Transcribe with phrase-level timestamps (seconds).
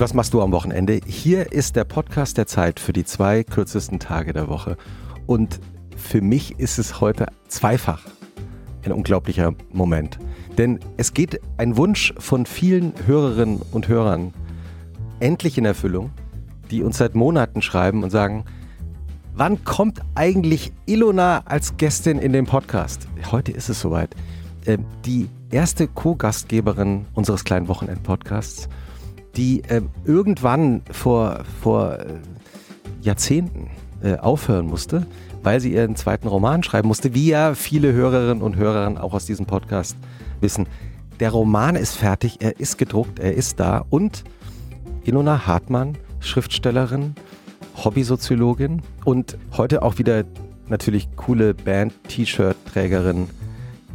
[0.00, 0.98] Was machst du am Wochenende?
[1.04, 4.78] Hier ist der Podcast der Zeit für die zwei kürzesten Tage der Woche.
[5.26, 5.60] Und
[5.94, 8.06] für mich ist es heute zweifach
[8.82, 10.18] ein unglaublicher Moment.
[10.56, 14.32] Denn es geht ein Wunsch von vielen Hörerinnen und Hörern
[15.18, 16.12] endlich in Erfüllung,
[16.70, 18.46] die uns seit Monaten schreiben und sagen,
[19.34, 23.06] wann kommt eigentlich Ilona als Gästin in den Podcast?
[23.30, 24.16] Heute ist es soweit.
[24.64, 28.70] Ähm, die erste Co-Gastgeberin unseres kleinen Wochenend-Podcasts,
[29.36, 32.04] die ähm, irgendwann vor, vor äh,
[33.02, 33.70] Jahrzehnten
[34.02, 35.06] äh, aufhören musste,
[35.42, 39.26] weil sie ihren zweiten Roman schreiben musste, wie ja viele Hörerinnen und Hörer auch aus
[39.26, 39.96] diesem Podcast
[40.40, 40.66] wissen.
[41.20, 44.24] Der Roman ist fertig, er ist gedruckt, er ist da und
[45.04, 47.14] Ilona Hartmann, Schriftstellerin,
[47.76, 50.24] Hobbysoziologin und heute auch wieder
[50.68, 53.28] natürlich coole Band-T-Shirt-Trägerin,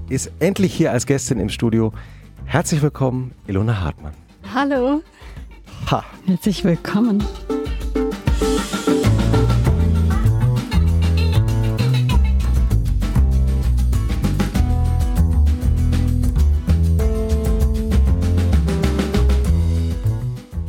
[0.09, 1.93] ist endlich hier als Gästin im Studio.
[2.45, 4.13] Herzlich willkommen, Ilona Hartmann.
[4.53, 5.01] Hallo.
[5.91, 6.03] Ha.
[6.25, 7.23] Herzlich willkommen.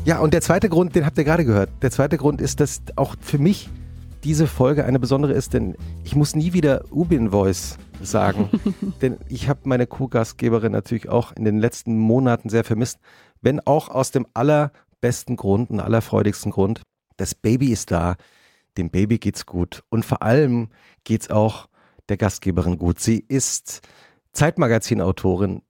[0.04, 1.70] Ja, und der zweite Grund, den habt ihr gerade gehört.
[1.80, 3.70] Der zweite Grund ist, dass auch für mich
[4.22, 8.50] diese Folge eine besondere ist, denn ich muss nie wieder Ubin Voice sagen,
[9.00, 12.98] denn ich habe meine Co-Gastgeberin natürlich auch in den letzten Monaten sehr vermisst,
[13.40, 14.26] wenn auch aus dem
[14.96, 16.82] allerbesten Grund und allerfreudigsten Grund.
[17.16, 18.16] Das Baby ist da,
[18.76, 20.68] dem Baby geht's gut und vor allem
[21.04, 21.68] geht's auch
[22.08, 23.00] der Gastgeberin gut.
[23.00, 23.80] Sie ist
[24.32, 25.62] Zeitmagazin-Autorin,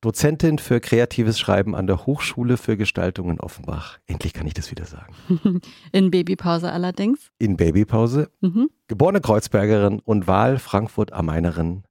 [0.00, 3.98] Dozentin für kreatives Schreiben an der Hochschule für Gestaltung in Offenbach.
[4.06, 5.14] Endlich kann ich das wieder sagen.
[5.92, 7.30] In Babypause allerdings.
[7.38, 8.30] In Babypause.
[8.42, 8.68] Mhm.
[8.86, 11.84] Geborene Kreuzbergerin und Wahl Frankfurt am Mainerin.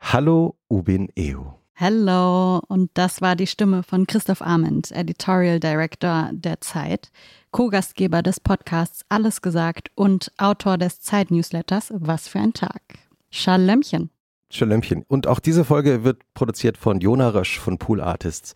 [0.00, 1.58] Hallo Ubin Eo.
[1.80, 7.12] Hallo, und das war die Stimme von Christoph Arment, Editorial Director der Zeit,
[7.52, 12.82] Co-Gastgeber des Podcasts Alles gesagt und Autor des Zeit-Newsletters Was für ein Tag.
[13.30, 14.10] Schalömmchen.
[14.50, 15.04] Schalömmchen.
[15.06, 18.54] Und auch diese Folge wird produziert von Jona Rösch von Pool Artists.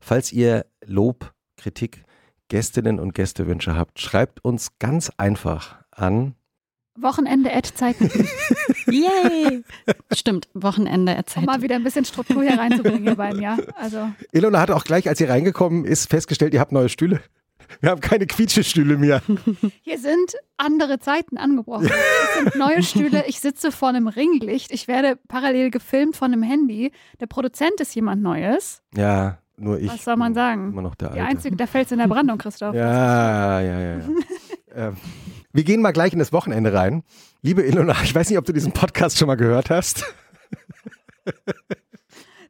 [0.00, 2.04] Falls ihr Lob, Kritik,
[2.48, 6.36] Gästinnen und Gästewünsche habt, schreibt uns ganz einfach an
[6.98, 8.10] Wochenende Zeiten.
[8.86, 9.64] Yay!
[10.12, 11.40] Stimmt, Wochenende Zeiten.
[11.40, 13.56] Um mal wieder ein bisschen Struktur hier reinzubringen, ihr beiden, ja.
[13.76, 14.10] Also.
[14.32, 17.20] Ilona hat auch gleich, als sie reingekommen ist, festgestellt, ihr habt neue Stühle.
[17.80, 19.22] Wir haben keine Quietschestühle mehr.
[19.82, 21.86] Hier sind andere Zeiten angebrochen.
[21.86, 23.24] Es sind neue Stühle.
[23.26, 24.72] Ich sitze vor einem Ringlicht.
[24.72, 26.92] Ich werde parallel gefilmt von einem Handy.
[27.20, 28.82] Der Produzent ist jemand Neues.
[28.94, 29.90] Ja, nur ich.
[29.90, 30.72] Was soll man sagen?
[30.72, 31.20] Immer noch der Alte.
[31.20, 32.74] Die einzige, der fällt in der Brandung, Christoph.
[32.74, 33.98] Ja, ja, ja.
[33.98, 34.04] ja.
[34.74, 34.96] ähm,
[35.52, 37.02] wir gehen mal gleich in das Wochenende rein.
[37.42, 40.04] Liebe Ilona, ich weiß nicht, ob du diesen Podcast schon mal gehört hast.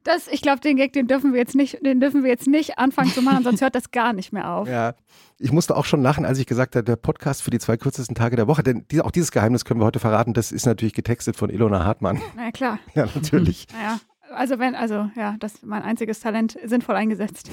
[0.05, 2.77] Das, ich glaube, den Gag, den dürfen wir jetzt nicht, den dürfen wir jetzt nicht
[2.79, 4.69] anfangen zu machen, sonst hört das gar nicht mehr auf.
[4.73, 4.95] Ja,
[5.39, 8.15] ich musste auch schon lachen, als ich gesagt habe, der Podcast für die zwei kürzesten
[8.15, 8.63] Tage der Woche.
[8.63, 10.33] Denn auch dieses Geheimnis können wir heute verraten.
[10.33, 12.21] Das ist natürlich getextet von Ilona Hartmann.
[12.37, 12.79] Na ja, klar.
[12.95, 13.67] Ja, natürlich.
[13.73, 14.01] Naja,
[14.35, 17.51] also wenn, also ja, das ist mein einziges Talent sinnvoll eingesetzt.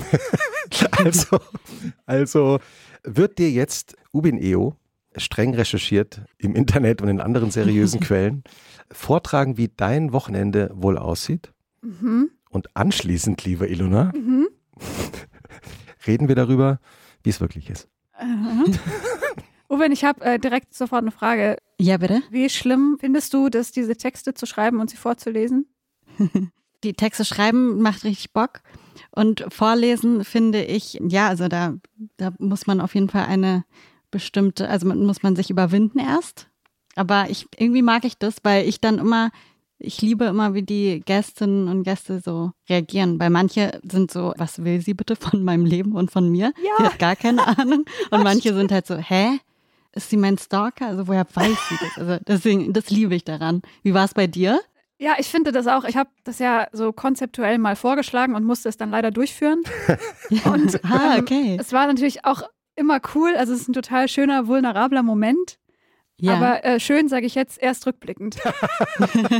[0.91, 1.39] also,
[2.05, 2.59] also
[3.03, 4.75] wird dir jetzt Ubin Eo
[5.15, 8.43] streng recherchiert im Internet und in anderen seriösen Quellen
[8.91, 11.53] vortragen, wie dein Wochenende wohl aussieht?
[11.81, 12.31] Mhm.
[12.49, 14.47] Und anschließend, liebe Ilona, mhm.
[16.07, 16.79] reden wir darüber,
[17.23, 17.87] wie es wirklich ist.
[18.21, 18.77] Mhm.
[19.69, 21.57] Uwe, ich habe äh, direkt sofort eine Frage.
[21.79, 22.23] Ja, bitte.
[22.31, 25.67] Wie schlimm findest du, dass diese Texte zu schreiben und sie vorzulesen?
[26.83, 28.61] Die Texte schreiben macht richtig Bock.
[29.11, 31.75] Und vorlesen finde ich, ja, also da,
[32.17, 33.65] da muss man auf jeden Fall eine
[34.11, 36.47] bestimmte, also muss man sich überwinden erst.
[36.95, 39.31] Aber ich, irgendwie mag ich das, weil ich dann immer
[39.79, 44.63] ich liebe immer, wie die Gästinnen und Gäste so reagieren, weil manche sind so, was
[44.63, 46.53] will sie bitte von meinem Leben und von mir?
[46.57, 46.71] Ja.
[46.77, 47.85] Sie hat gar keine Ahnung.
[48.11, 49.39] Und manche sind halt so, hä?
[49.93, 50.87] Ist sie mein Stalker?
[50.87, 51.97] Also woher weiß sie das?
[51.97, 53.61] Also deswegen, das liebe ich daran.
[53.81, 54.59] Wie war es bei dir?
[54.99, 55.85] Ja, ich finde das auch.
[55.85, 59.63] Ich habe das ja so konzeptuell mal vorgeschlagen und musste es dann leider durchführen.
[60.43, 61.53] Und ah, okay.
[61.53, 62.43] Ähm, es war natürlich auch
[62.79, 63.35] immer cool.
[63.35, 65.59] Also es ist ein total schöner, vulnerabler Moment.
[66.17, 66.35] Ja.
[66.35, 68.35] Aber äh, schön sage ich jetzt erst rückblickend.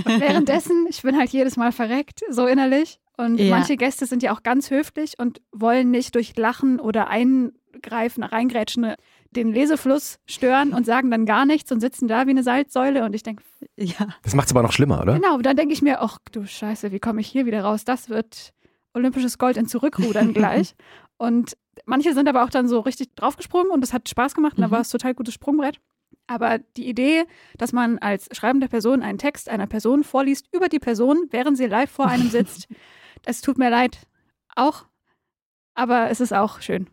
[0.05, 2.99] Währenddessen, ich bin halt jedes Mal verreckt, so innerlich.
[3.17, 3.49] Und ja.
[3.49, 8.95] manche Gäste sind ja auch ganz höflich und wollen nicht durch Lachen oder Eingreifen, Reingrätschen
[9.31, 13.03] den Lesefluss stören und sagen dann gar nichts und sitzen da wie eine Salzsäule.
[13.03, 13.43] Und ich denke,
[13.75, 14.07] ja.
[14.23, 15.15] Das macht es aber noch schlimmer, oder?
[15.15, 17.83] Genau, dann denke ich mir, ach du Scheiße, wie komme ich hier wieder raus?
[17.85, 18.53] Das wird
[18.93, 20.75] olympisches Gold in Zurückrudern gleich.
[21.17, 24.59] Und manche sind aber auch dann so richtig draufgesprungen und das hat Spaß gemacht und
[24.59, 24.69] mhm.
[24.69, 25.79] da war es total gutes Sprungbrett.
[26.27, 27.25] Aber die Idee,
[27.57, 31.65] dass man als schreibende Person einen Text einer Person vorliest über die Person, während sie
[31.65, 32.67] live vor einem sitzt,
[33.23, 33.99] das tut mir leid.
[34.55, 34.85] Auch
[35.73, 36.87] Aber es ist auch schön.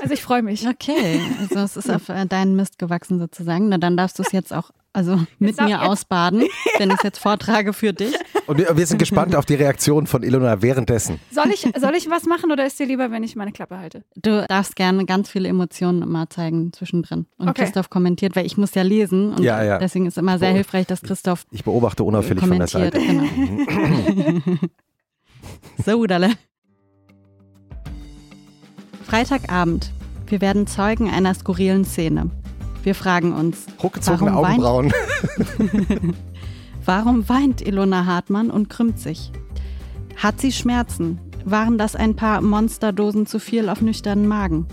[0.00, 0.66] Also ich freue mich.
[0.66, 3.68] Okay, also es ist auf äh, deinen Mist gewachsen sozusagen.
[3.68, 5.80] Na, dann darfst du es jetzt auch also mit mir jetzt.
[5.80, 6.42] ausbaden,
[6.78, 8.14] wenn ich es jetzt vortrage für dich.
[8.46, 11.18] Und wir sind gespannt auf die Reaktion von Ilona währenddessen.
[11.30, 14.04] Soll ich, soll ich was machen oder ist dir lieber, wenn ich meine Klappe halte?
[14.16, 17.26] Du darfst gerne ganz viele Emotionen mal zeigen zwischendrin.
[17.38, 17.62] Und okay.
[17.62, 19.78] Christoph kommentiert, weil ich muss ja lesen und ja, ja.
[19.78, 22.98] deswegen ist es immer sehr hilfreich, dass Christoph Ich beobachte unauffällig von der Seite.
[23.00, 24.40] Genau.
[25.84, 26.32] so, Dalle.
[29.04, 29.92] Freitagabend.
[30.26, 32.30] Wir werden Zeugen einer skurrilen Szene.
[32.82, 34.92] Wir fragen uns, Hochgezogene warum Augenbrauen.
[34.92, 36.16] Weint,
[36.84, 39.30] warum weint Ilona Hartmann und krümmt sich?
[40.16, 41.20] Hat sie Schmerzen?
[41.44, 44.66] Waren das ein paar Monsterdosen zu viel auf nüchternen Magen?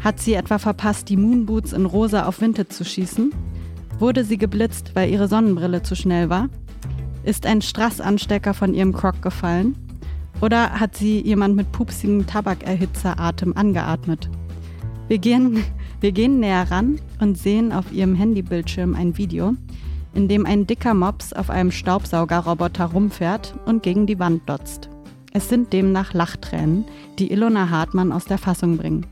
[0.00, 3.32] Hat sie etwa verpasst, die Moonboots in rosa auf Vinted zu schießen?
[3.98, 6.48] Wurde sie geblitzt, weil ihre Sonnenbrille zu schnell war?
[7.22, 9.76] Ist ein Strassanstecker von ihrem Croc gefallen?
[10.40, 14.28] Oder hat sie jemand mit pupsigem Tabakerhitzeratem angeatmet?
[15.08, 15.64] Wir gehen,
[16.06, 19.54] wir gehen näher ran und sehen auf ihrem Handybildschirm ein Video,
[20.14, 24.88] in dem ein dicker Mops auf einem Staubsaugerroboter rumfährt und gegen die Wand dotzt.
[25.32, 26.84] Es sind demnach Lachtränen,
[27.18, 29.04] die Ilona Hartmann aus der Fassung bringen.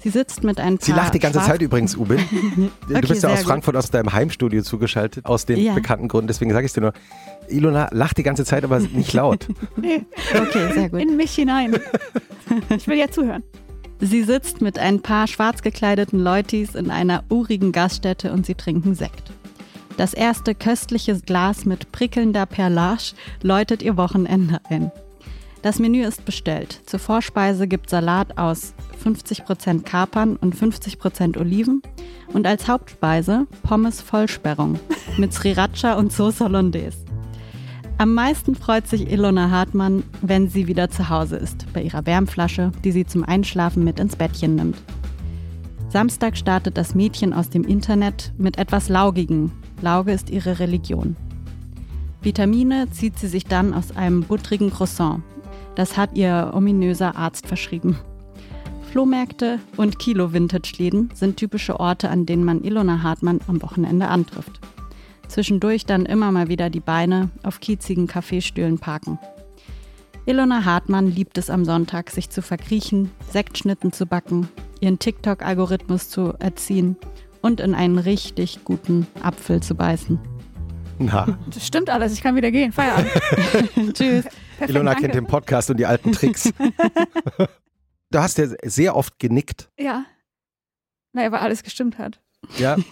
[0.00, 0.86] Sie sitzt mit ein paar.
[0.86, 2.18] Sie lacht die ganze Zeit übrigens, Ubin.
[2.18, 2.70] okay,
[3.00, 3.84] du bist ja aus Frankfurt, gut.
[3.84, 5.74] aus deinem Heimstudio zugeschaltet, aus den ja.
[5.74, 6.26] bekannten Gründen.
[6.26, 6.94] Deswegen sage ich es dir nur.
[7.46, 9.46] Ilona lacht die ganze Zeit, aber nicht laut.
[9.76, 10.04] nee.
[10.34, 11.00] Okay, sehr gut.
[11.00, 11.78] In mich hinein.
[12.74, 13.44] Ich will ja zuhören.
[14.00, 18.94] Sie sitzt mit ein paar schwarz gekleideten Leutis in einer urigen Gaststätte und sie trinken
[18.94, 19.32] Sekt.
[19.96, 24.92] Das erste köstliche Glas mit prickelnder Perlage läutet ihr Wochenende ein.
[25.62, 26.80] Das Menü ist bestellt.
[26.86, 28.74] Zur Vorspeise gibt Salat aus
[29.04, 31.82] 50% Kapern und 50% Oliven
[32.32, 34.78] und als Hauptspeise Pommes Vollsperrung
[35.16, 37.07] mit Sriracha und Sauce Hollandaise.
[38.00, 42.70] Am meisten freut sich Ilona Hartmann, wenn sie wieder zu Hause ist, bei ihrer Wärmflasche,
[42.84, 44.76] die sie zum Einschlafen mit ins Bettchen nimmt.
[45.88, 49.50] Samstag startet das Mädchen aus dem Internet mit etwas Laugigen.
[49.82, 51.16] Lauge ist ihre Religion.
[52.22, 55.24] Vitamine zieht sie sich dann aus einem buttrigen Croissant.
[55.74, 57.98] Das hat ihr ominöser Arzt verschrieben.
[58.92, 64.60] Flohmärkte und Kilo-Vintage-Läden sind typische Orte, an denen man Ilona Hartmann am Wochenende antrifft.
[65.28, 69.18] Zwischendurch dann immer mal wieder die Beine auf kiezigen Kaffeestühlen parken.
[70.26, 74.48] Ilona Hartmann liebt es am Sonntag, sich zu verkriechen, Sektschnitten zu backen,
[74.80, 76.96] ihren TikTok-Algorithmus zu erziehen
[77.40, 80.18] und in einen richtig guten Apfel zu beißen.
[80.98, 81.38] Na.
[81.52, 82.72] Das stimmt alles, ich kann wieder gehen.
[82.72, 83.10] Feierabend.
[83.94, 84.24] Tschüss.
[84.24, 85.02] Perfekt, Ilona danke.
[85.02, 86.52] kennt den Podcast und die alten Tricks.
[88.10, 89.70] du hast ja sehr oft genickt.
[89.78, 90.04] Ja.
[91.12, 92.20] Naja, weil alles gestimmt hat.
[92.58, 92.76] Ja.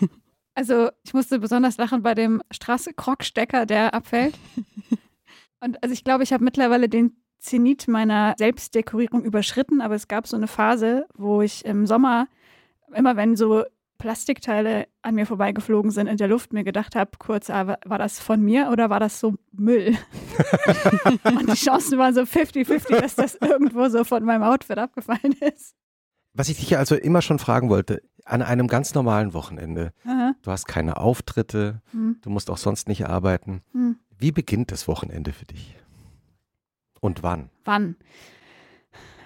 [0.57, 4.35] Also ich musste besonders lachen bei dem Straße-Krogstecker, der abfällt.
[5.61, 10.27] Und also ich glaube, ich habe mittlerweile den Zenit meiner Selbstdekorierung überschritten, aber es gab
[10.27, 12.27] so eine Phase, wo ich im Sommer,
[12.95, 13.65] immer wenn so
[13.99, 18.19] Plastikteile an mir vorbeigeflogen sind in der Luft, mir gedacht habe, kurz, ah, war das
[18.19, 19.97] von mir oder war das so Müll?
[21.25, 25.77] Und die Chancen waren so 50-50, dass das irgendwo so von meinem Outfit abgefallen ist.
[26.37, 30.35] Was ich dich also immer schon fragen wollte, an einem ganz normalen Wochenende, Aha.
[30.43, 32.19] du hast keine Auftritte, hm.
[32.21, 33.63] du musst auch sonst nicht arbeiten.
[33.73, 33.97] Hm.
[34.19, 35.77] Wie beginnt das Wochenende für dich?
[37.01, 37.51] Und wann?
[37.65, 37.97] Wann?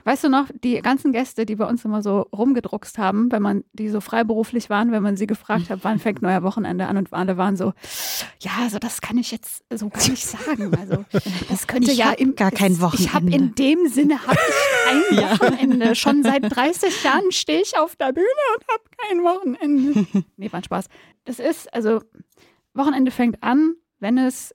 [0.04, 3.64] Weißt du noch, die ganzen Gäste, die bei uns immer so rumgedruckst haben, wenn man
[3.72, 7.12] die so freiberuflich waren, wenn man sie gefragt hat, wann fängt neuer Wochenende an und
[7.12, 7.72] alle waren so,
[8.40, 10.74] ja, also das kann ich jetzt so gar nicht sagen.
[10.78, 11.04] Also
[11.48, 13.08] das könnte ich ja im, gar kein Wochenende.
[13.08, 15.94] Ich habe in dem Sinne habe ich kein Wochenende.
[15.94, 18.26] Schon seit 30 Jahren stehe ich auf der Bühne
[18.56, 20.06] und habe kein Wochenende.
[20.36, 20.86] Nee, war ein Spaß.
[21.24, 22.00] Das ist, also
[22.74, 24.54] Wochenende fängt an, wenn es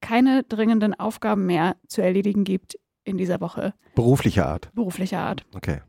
[0.00, 3.72] keine dringenden Aufgaben mehr zu erledigen gibt in dieser Woche.
[3.94, 4.70] Beruflicher Art.
[4.74, 5.46] Beruflicher Art.
[5.54, 5.80] Okay.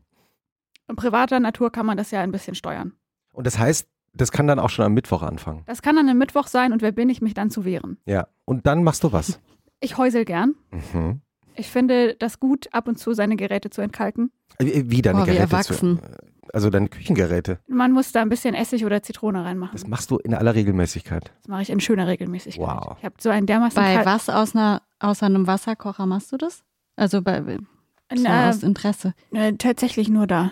[0.88, 2.92] In privater Natur kann man das ja ein bisschen steuern.
[3.32, 5.62] Und das heißt, das kann dann auch schon am Mittwoch anfangen.
[5.66, 7.98] Das kann dann am Mittwoch sein und wer bin ich, mich dann zu wehren.
[8.06, 8.28] Ja.
[8.44, 9.40] Und dann machst du was?
[9.80, 10.56] Ich häusel gern.
[10.72, 11.20] Mhm.
[11.54, 14.32] Ich finde das gut, ab und zu seine Geräte zu entkalken.
[14.58, 15.38] Wie deine oh, Geräte?
[15.38, 15.98] Wie erwachsen.
[15.98, 17.60] Zu, also deine Küchengeräte.
[17.68, 19.74] Man muss da ein bisschen Essig oder Zitrone reinmachen.
[19.74, 21.32] Das machst du in aller Regelmäßigkeit.
[21.42, 22.60] Das mache ich in schöner Regelmäßigkeit.
[22.60, 22.96] Wow.
[22.98, 23.80] Ich habe so ein dermaßen.
[23.80, 26.64] Bei was aus einer, außer einem Wasserkocher machst du das?
[26.98, 29.14] Also bei so Na, aus Interesse.
[29.32, 30.50] Äh, tatsächlich nur da.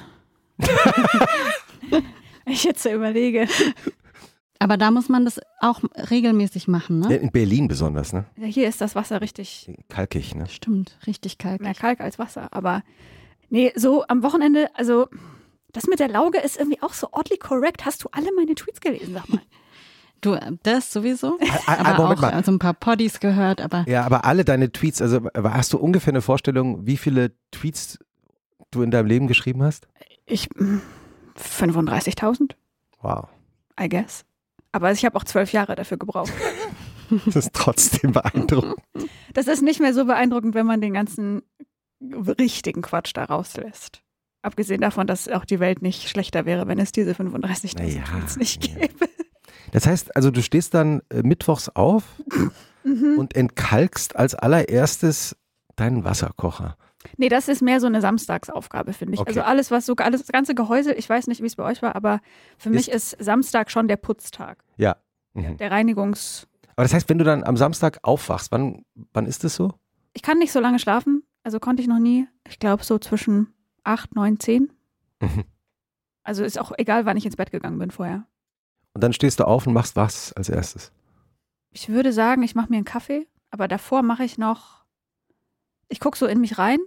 [2.47, 3.49] ich jetzt so überlege.
[4.61, 7.17] Aber da muss man das auch regelmäßig machen, ne?
[7.17, 8.27] In Berlin besonders, ne?
[8.37, 10.47] Ja, hier ist das Wasser richtig kalkig, ne?
[10.49, 11.63] Stimmt, richtig kalkig.
[11.63, 12.53] Mehr Kalk als Wasser.
[12.53, 12.83] Aber
[13.51, 15.09] nee, so am Wochenende, also
[15.73, 17.85] das mit der Lauge ist irgendwie auch so oddly correct.
[17.85, 19.43] Hast du alle meine Tweets gelesen, sag mal?
[20.27, 21.39] Du, das sowieso.
[21.67, 22.33] aber Moment auch mal.
[22.33, 23.85] also ein paar Poddies gehört, aber.
[23.87, 28.01] Ja, aber alle deine Tweets, also hast du ungefähr eine Vorstellung, wie viele Tweets
[28.73, 29.87] du in deinem Leben geschrieben hast?
[30.25, 30.49] Ich
[31.39, 32.57] 35.000.
[33.03, 33.29] Wow.
[33.81, 34.25] I guess.
[34.73, 36.33] Aber ich habe auch zwölf Jahre dafür gebraucht.
[37.25, 38.75] Das ist trotzdem beeindruckend.
[39.33, 41.43] Das ist nicht mehr so beeindruckend, wenn man den ganzen
[42.03, 44.03] richtigen Quatsch da rauslässt.
[44.43, 48.37] Abgesehen davon, dass auch die Welt nicht schlechter wäre, wenn es diese 35.000 Naja, Tweets
[48.39, 48.89] nicht ja.
[49.73, 52.05] Das heißt, also du stehst dann äh, mittwochs auf
[52.85, 53.19] Mhm.
[53.19, 55.37] und entkalkst als allererstes
[55.75, 56.77] deinen Wasserkocher.
[57.17, 59.21] Nee, das ist mehr so eine Samstagsaufgabe, finde ich.
[59.21, 59.31] Okay.
[59.31, 61.83] Also alles, was so, alles, das ganze Gehäuse, ich weiß nicht, wie es bei euch
[61.83, 62.21] war, aber
[62.59, 64.59] für mich ist Samstag schon der Putztag.
[64.77, 64.97] Ja.
[65.35, 65.57] Mhm.
[65.57, 66.47] Der Reinigungs.
[66.77, 69.73] Aber das heißt, wenn du dann am Samstag aufwachst, wann, wann ist es so?
[70.15, 72.27] Ich kann nicht so lange schlafen, also konnte ich noch nie.
[72.49, 73.53] Ich glaube so zwischen
[73.85, 74.73] 8, 9, 10.
[75.21, 75.45] Mhm.
[76.23, 78.27] Also ist auch egal, wann ich ins Bett gegangen bin vorher.
[78.97, 80.91] Und dann stehst du auf und machst was als erstes?
[81.71, 84.87] Ich würde sagen, ich mache mir einen Kaffee, aber davor mache ich noch,
[85.91, 86.79] ich gucke so in mich rein,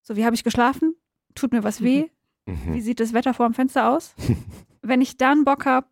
[0.00, 0.94] so wie habe ich geschlafen,
[1.34, 2.06] tut mir was weh,
[2.46, 2.72] Mhm.
[2.74, 4.14] wie sieht das Wetter vor dem Fenster aus.
[4.80, 5.88] Wenn ich dann Bock habe,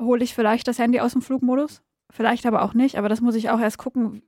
[0.00, 1.82] hole ich vielleicht das Handy aus dem Flugmodus,
[2.12, 4.22] vielleicht aber auch nicht, aber das muss ich auch erst gucken,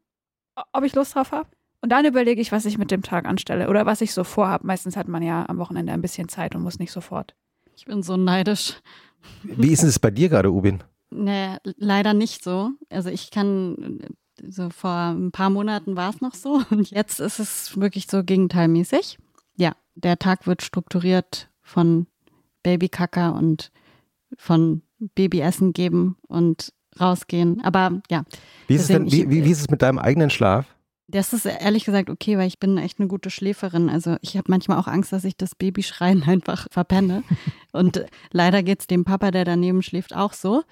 [0.73, 1.49] ob ich Lust drauf habe.
[1.81, 4.67] Und dann überlege ich, was ich mit dem Tag anstelle oder was ich so vorhabe.
[4.67, 7.37] Meistens hat man ja am Wochenende ein bisschen Zeit und muss nicht sofort.
[7.77, 8.75] Ich bin so neidisch.
[9.43, 10.83] Wie ist es bei dir gerade, Ubin?
[11.11, 12.71] Nee, leider nicht so.
[12.91, 14.01] Also ich kann,
[14.49, 18.25] so vor ein paar Monaten war es noch so und jetzt ist es wirklich so
[18.25, 19.19] gegenteilmäßig.
[19.57, 22.07] Ja, der Tag wird strukturiert von
[22.63, 23.71] Babykacker und
[24.37, 27.61] von Babyessen geben und rausgehen.
[27.63, 28.25] Aber ja,
[28.69, 30.67] Wie ist, es denn, wie, ich- wie, wie ist es mit deinem eigenen Schlaf?
[31.09, 33.89] Das ist ehrlich gesagt okay, weil ich bin echt eine gute Schläferin.
[33.89, 37.23] Also ich habe manchmal auch Angst, dass ich das Babyschreien einfach verpenne.
[37.73, 40.63] Und leider geht es dem Papa, der daneben schläft, auch so,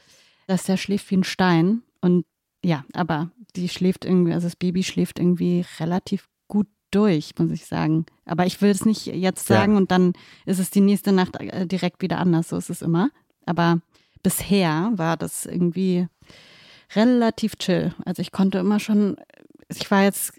[0.46, 1.82] dass der schläft wie ein Stein.
[2.00, 2.26] Und
[2.64, 7.66] ja, aber die schläft irgendwie, also das Baby schläft irgendwie relativ gut durch, muss ich
[7.66, 8.06] sagen.
[8.24, 9.56] Aber ich will es nicht jetzt Ja.
[9.56, 10.14] sagen und dann
[10.46, 12.48] ist es die nächste Nacht äh, direkt wieder anders.
[12.48, 13.10] So ist es immer.
[13.46, 13.80] Aber
[14.22, 16.08] bisher war das irgendwie
[16.94, 17.94] relativ chill.
[18.04, 19.16] Also ich konnte immer schon,
[19.80, 20.32] ich war jetzt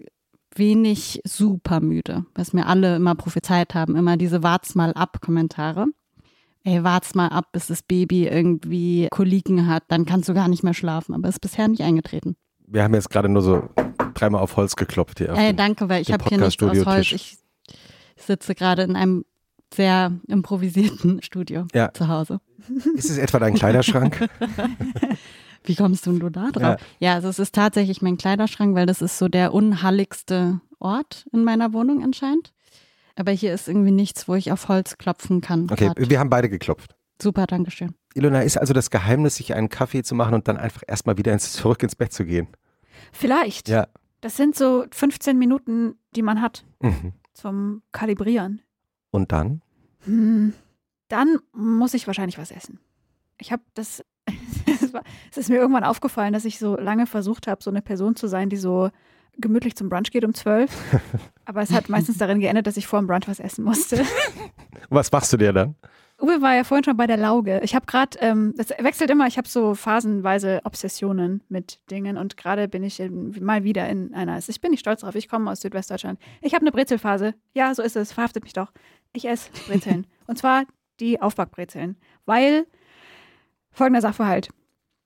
[0.55, 5.85] wenig super müde, was mir alle immer prophezeit haben, immer diese Wart's mal ab Kommentare.
[6.63, 10.63] Ey, wart's mal ab, bis das Baby irgendwie Koliken hat, dann kannst du gar nicht
[10.63, 11.13] mehr schlafen.
[11.13, 12.35] Aber ist bisher nicht eingetreten.
[12.65, 13.69] Wir haben jetzt gerade nur so
[14.15, 15.29] dreimal auf Holz geklopft hier.
[15.29, 17.11] Ey, danke, weil ich habe hier nichts aus Holz.
[17.11, 17.37] Ich
[18.17, 19.25] sitze gerade in einem
[19.73, 21.93] sehr improvisierten Studio Ja.
[21.93, 22.39] zu Hause.
[22.95, 24.27] Ist es etwa dein Kleiderschrank?
[25.67, 26.81] Wie kommst du denn da drauf?
[26.99, 27.13] Ja.
[27.15, 31.73] also es ist tatsächlich mein Kleiderschrank, weil das ist so der unhalligste Ort in meiner
[31.73, 32.53] Wohnung anscheinend.
[33.15, 35.67] Aber hier ist irgendwie nichts, wo ich auf Holz klopfen kann.
[35.71, 36.09] Okay, grad.
[36.09, 36.95] wir haben beide geklopft.
[37.21, 37.95] Super, Dankeschön.
[38.13, 41.31] Ilona, ist also das Geheimnis, sich einen Kaffee zu machen und dann einfach erstmal wieder
[41.31, 42.47] ins, zurück ins Bett zu gehen?
[43.13, 43.69] Vielleicht.
[43.69, 43.87] Ja.
[44.21, 47.13] Das sind so 15 Minuten, die man hat Mhm.
[47.33, 48.61] zum Kalibrieren.
[49.11, 49.61] Und dann?
[50.05, 50.53] Hm,
[51.07, 52.79] dann muss ich wahrscheinlich was essen.
[53.39, 54.03] Ich habe das,
[55.31, 58.27] es ist mir irgendwann aufgefallen, dass ich so lange versucht habe, so eine Person zu
[58.27, 58.89] sein, die so
[59.37, 60.71] gemütlich zum Brunch geht um zwölf.
[61.45, 64.03] Aber es hat meistens darin geendet, dass ich vor dem Brunch was essen musste.
[64.89, 65.75] Was machst du dir dann?
[66.21, 67.59] Uwe war ja vorhin schon bei der Lauge.
[67.63, 72.37] Ich habe gerade, ähm, das wechselt immer, ich habe so phasenweise Obsessionen mit Dingen und
[72.37, 75.51] gerade bin ich in, mal wieder in einer, ich bin nicht stolz drauf, ich komme
[75.51, 76.19] aus Südwestdeutschland.
[76.41, 77.33] Ich habe eine Brezelphase.
[77.53, 78.71] Ja, so ist es, verhaftet mich doch.
[79.11, 80.07] Ich esse Brezeln.
[80.27, 80.63] und zwar
[80.99, 81.97] die Aufbackbrezeln.
[82.25, 82.65] Weil,
[83.75, 84.49] folgender Sachverhalt.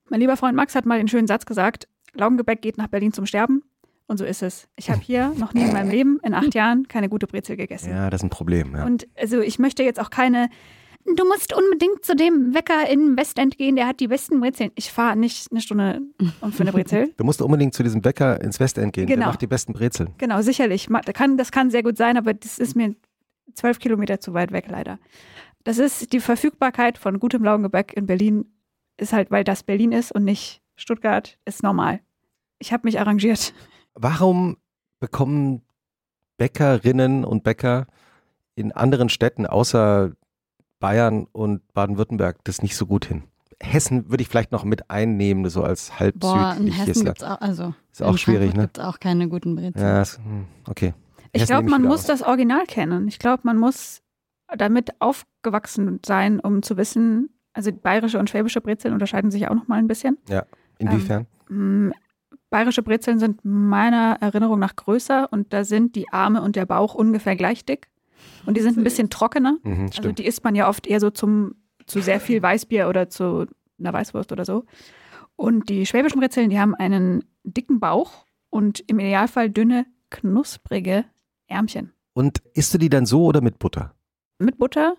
[0.08, 3.26] Mein lieber Freund Max hat mal den schönen Satz gesagt, Laugengebäck geht nach Berlin zum
[3.26, 3.62] Sterben.
[4.06, 4.66] Und so ist es.
[4.74, 7.90] Ich habe hier noch nie in meinem Leben, in acht Jahren, keine gute Brezel gegessen.
[7.90, 8.74] Ja, das ist ein Problem.
[8.74, 8.84] Ja.
[8.84, 10.48] Und also ich möchte jetzt auch keine.
[11.16, 14.70] Du musst unbedingt zu dem Wecker in Westend gehen, der hat die besten Brezeln.
[14.74, 16.00] Ich fahre nicht eine Stunde
[16.40, 17.14] um für eine Brezel.
[17.16, 19.06] Du musst unbedingt zu diesem Bäcker ins Westend gehen.
[19.06, 19.28] Der Genau.
[19.28, 20.10] macht die besten Brezeln.
[20.18, 20.88] Genau, sicherlich.
[21.36, 22.96] Das kann sehr gut sein, aber das ist mir
[23.54, 24.98] zwölf Kilometer zu weit weg, leider.
[25.64, 28.44] Das ist die Verfügbarkeit von gutem Laugengebäck in Berlin,
[29.00, 32.00] ist halt, weil das Berlin ist und nicht Stuttgart, ist normal.
[32.58, 33.54] Ich habe mich arrangiert.
[33.94, 34.56] Warum
[34.98, 35.62] bekommen
[36.36, 37.86] Bäckerinnen und Bäcker
[38.54, 40.12] in anderen Städten außer
[40.78, 43.24] Bayern und Baden-Württemberg das nicht so gut hin?
[43.62, 47.22] Hessen würde ich vielleicht noch mit einnehmen, so als halb Boah, in südliches Hessen gibt's
[47.22, 48.62] auch, also Ist auch in schwierig, Frankfurt ne?
[48.62, 49.84] gibt's auch keine guten Brezeln.
[49.84, 50.94] Ja, hm, okay.
[51.32, 52.06] Ich Hessen glaube, man muss aus.
[52.06, 53.06] das Original kennen.
[53.06, 54.02] Ich glaube, man muss
[54.56, 59.68] damit aufgewachsen sein, um zu wissen, also bayerische und schwäbische Brezeln unterscheiden sich auch noch
[59.68, 60.18] mal ein bisschen.
[60.78, 61.26] Inwiefern?
[61.48, 61.90] Mm,
[62.50, 66.94] Bayerische Brezeln sind meiner Erinnerung nach größer und da sind die Arme und der Bauch
[66.94, 67.88] ungefähr gleich dick.
[68.44, 69.56] Und die sind ein bisschen trockener.
[69.62, 71.54] mhm, Also die isst man ja oft eher so zum,
[71.86, 73.46] zu sehr viel Weißbier oder zu
[73.78, 74.64] einer Weißwurst oder so.
[75.36, 81.04] Und die schwäbischen Brezeln, die haben einen dicken Bauch und im Idealfall dünne, knusprige
[81.46, 81.92] Ärmchen.
[82.14, 83.94] und isst du die dann so oder mit Butter?
[84.38, 84.94] mit Butter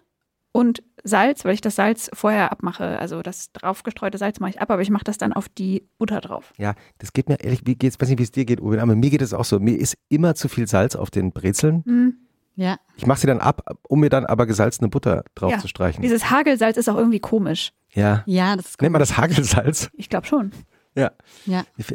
[0.51, 2.99] und Salz, weil ich das Salz vorher abmache.
[2.99, 6.21] Also das draufgestreute Salz mache ich ab, aber ich mache das dann auf die Butter
[6.21, 6.53] drauf.
[6.57, 8.95] Ja, das geht mir ehrlich, wie geht's, weiß nicht, wie es dir geht, Uwe, aber
[8.95, 9.59] mir geht es auch so.
[9.59, 11.83] Mir ist immer zu viel Salz auf den Brezeln.
[11.85, 12.15] Mhm.
[12.55, 12.77] Ja.
[12.97, 16.01] Ich mache sie dann ab, um mir dann aber gesalzene Butter drauf Ja, zu streichen.
[16.01, 17.71] Dieses Hagelsalz ist auch irgendwie komisch.
[17.93, 18.23] Ja.
[18.25, 18.83] Ja, das ist gut.
[18.83, 19.89] Nennt man das Hagelsalz?
[19.93, 20.51] Ich glaube schon.
[20.95, 21.11] Ja.
[21.45, 21.63] Ja.
[21.77, 21.87] Das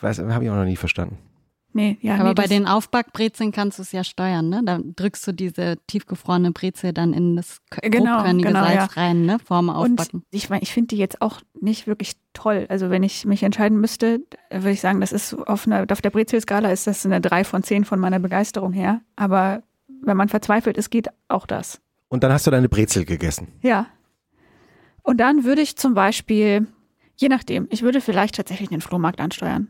[0.00, 1.18] weiß- habe ich auch noch nie verstanden.
[1.76, 2.14] Nee, ja.
[2.14, 4.62] Aber nee, bei den Aufbackbrezeln kannst du es ja steuern, ne?
[4.64, 8.84] Da drückst du diese tiefgefrorene Brezel dann in das Genau, grobkörnige genau, Salz ja.
[9.02, 9.38] rein, ne?
[9.44, 10.20] Vorm Aufbacken.
[10.20, 12.66] Und ich meine, ich finde die jetzt auch nicht wirklich toll.
[12.68, 16.10] Also wenn ich mich entscheiden müsste, würde ich sagen, das ist auf, einer, auf der
[16.10, 19.00] Brezelskala ist das eine 3 von 10 von meiner Begeisterung her.
[19.16, 19.64] Aber
[20.02, 21.80] wenn man verzweifelt ist, geht auch das.
[22.06, 23.48] Und dann hast du deine Brezel gegessen.
[23.62, 23.86] Ja.
[25.02, 26.68] Und dann würde ich zum Beispiel,
[27.16, 29.66] je nachdem, ich würde vielleicht tatsächlich einen Flohmarkt ansteuern.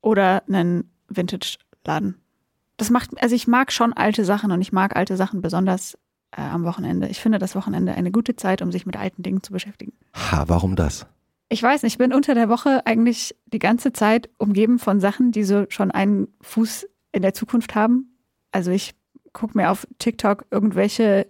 [0.00, 2.16] Oder einen Vintage-Laden.
[2.76, 5.96] Das macht, also ich mag schon alte Sachen und ich mag alte Sachen besonders
[6.32, 7.08] äh, am Wochenende.
[7.08, 9.92] Ich finde das Wochenende eine gute Zeit, um sich mit alten Dingen zu beschäftigen.
[10.14, 11.06] Ha, warum das?
[11.48, 15.30] Ich weiß nicht, ich bin unter der Woche eigentlich die ganze Zeit umgeben von Sachen,
[15.30, 18.18] die so schon einen Fuß in der Zukunft haben.
[18.50, 18.94] Also ich
[19.32, 21.28] gucke mir auf TikTok irgendwelche,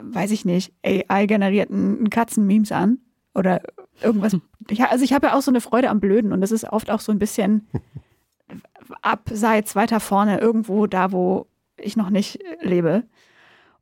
[0.00, 2.98] weiß ich nicht, AI-generierten Katzen-Memes an
[3.34, 3.62] oder
[4.02, 4.36] irgendwas.
[4.70, 6.90] Ja, also ich habe ja auch so eine Freude am Blöden und das ist oft
[6.90, 7.68] auch so ein bisschen
[9.02, 13.04] abseits, weiter vorne, irgendwo da, wo ich noch nicht lebe.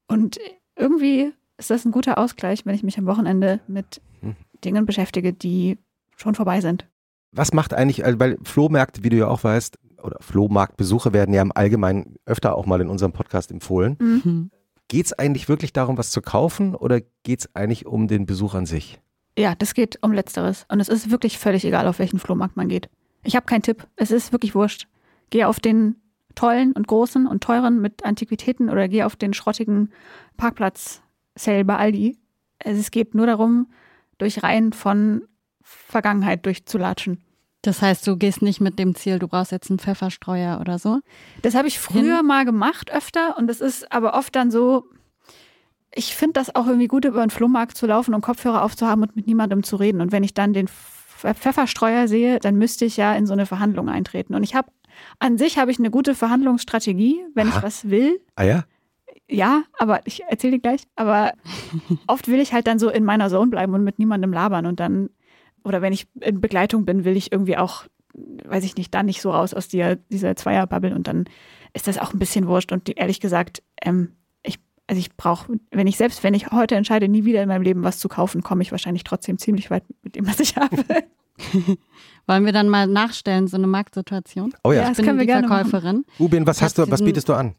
[0.07, 0.39] Und
[0.77, 4.37] irgendwie ist das ein guter Ausgleich, wenn ich mich am Wochenende mit Hm.
[4.65, 5.79] Dingen beschäftige, die
[6.17, 6.87] schon vorbei sind.
[7.33, 11.43] Was macht eigentlich, also, weil Flohmärkte, wie du ja auch weißt, oder Flohmarktbesuche werden ja
[11.43, 13.97] im Allgemeinen öfter auch mal in unserem Podcast empfohlen.
[14.01, 14.51] Mhm.
[14.89, 18.55] Geht es eigentlich wirklich darum, was zu kaufen oder geht es eigentlich um den Besuch
[18.55, 19.01] an sich?
[19.39, 20.67] Ja, das geht um Letzteres.
[20.69, 22.91] Und es ist wirklich völlig egal, auf welchen Flohmarkt man geht.
[23.23, 23.87] Ich habe keinen Tipp.
[23.97, 24.89] Es ist wirklich wurscht.
[25.33, 25.97] Geh auf den
[26.35, 29.91] tollen und großen und teuren mit Antiquitäten oder geh auf den schrottigen
[30.37, 32.19] Parkplatz-Sale bei Aldi.
[32.59, 33.73] Es geht nur darum,
[34.19, 35.23] durch Reihen von
[35.63, 37.25] Vergangenheit durchzulatschen.
[37.63, 41.01] Das heißt, du gehst nicht mit dem Ziel, du brauchst jetzt einen Pfefferstreuer oder so.
[41.41, 44.85] Das habe ich früher mal gemacht öfter und es ist aber oft dann so,
[45.95, 49.17] ich finde das auch irgendwie gut, über einen Flohmarkt zu laufen und Kopfhörer aufzuhaben und
[49.17, 50.03] mit niemandem zu reden.
[50.03, 53.47] Und wenn ich dann den Pf- Pfefferstreuer sehe, dann müsste ich ja in so eine
[53.47, 54.35] Verhandlung eintreten.
[54.35, 54.71] Und ich habe,
[55.19, 57.63] an sich habe ich eine gute Verhandlungsstrategie, wenn ich Aha.
[57.63, 58.21] was will.
[58.35, 58.65] Ah ja?
[59.29, 60.83] Ja, aber ich erzähle dir gleich.
[60.97, 61.33] Aber
[62.07, 64.67] oft will ich halt dann so in meiner Zone bleiben und mit niemandem labern.
[64.67, 65.11] Und dann,
[65.65, 69.23] oder wenn ich in Begleitung bin, will ich irgendwie auch, weiß ich nicht, dann nicht
[69.23, 70.95] so raus aus dieser, dieser Zweierbubble.
[70.95, 71.25] Und dann
[71.73, 72.73] ist das auch ein bisschen wurscht.
[72.73, 77.09] Und ehrlich gesagt, ähm, ich, also ich brauche, wenn ich selbst, wenn ich heute entscheide,
[77.09, 80.17] nie wieder in meinem Leben was zu kaufen, komme ich wahrscheinlich trotzdem ziemlich weit mit
[80.17, 80.85] dem, was ich habe.
[82.27, 84.55] Wollen wir dann mal nachstellen, so eine Marktsituation?
[84.65, 84.77] Oh ja.
[84.77, 84.83] Ja.
[84.83, 85.69] Ich Das bin können wir die gerne machen.
[85.69, 86.05] Verkäuferin.
[86.19, 87.55] Ubin, was Ich hast du, was bietest du an?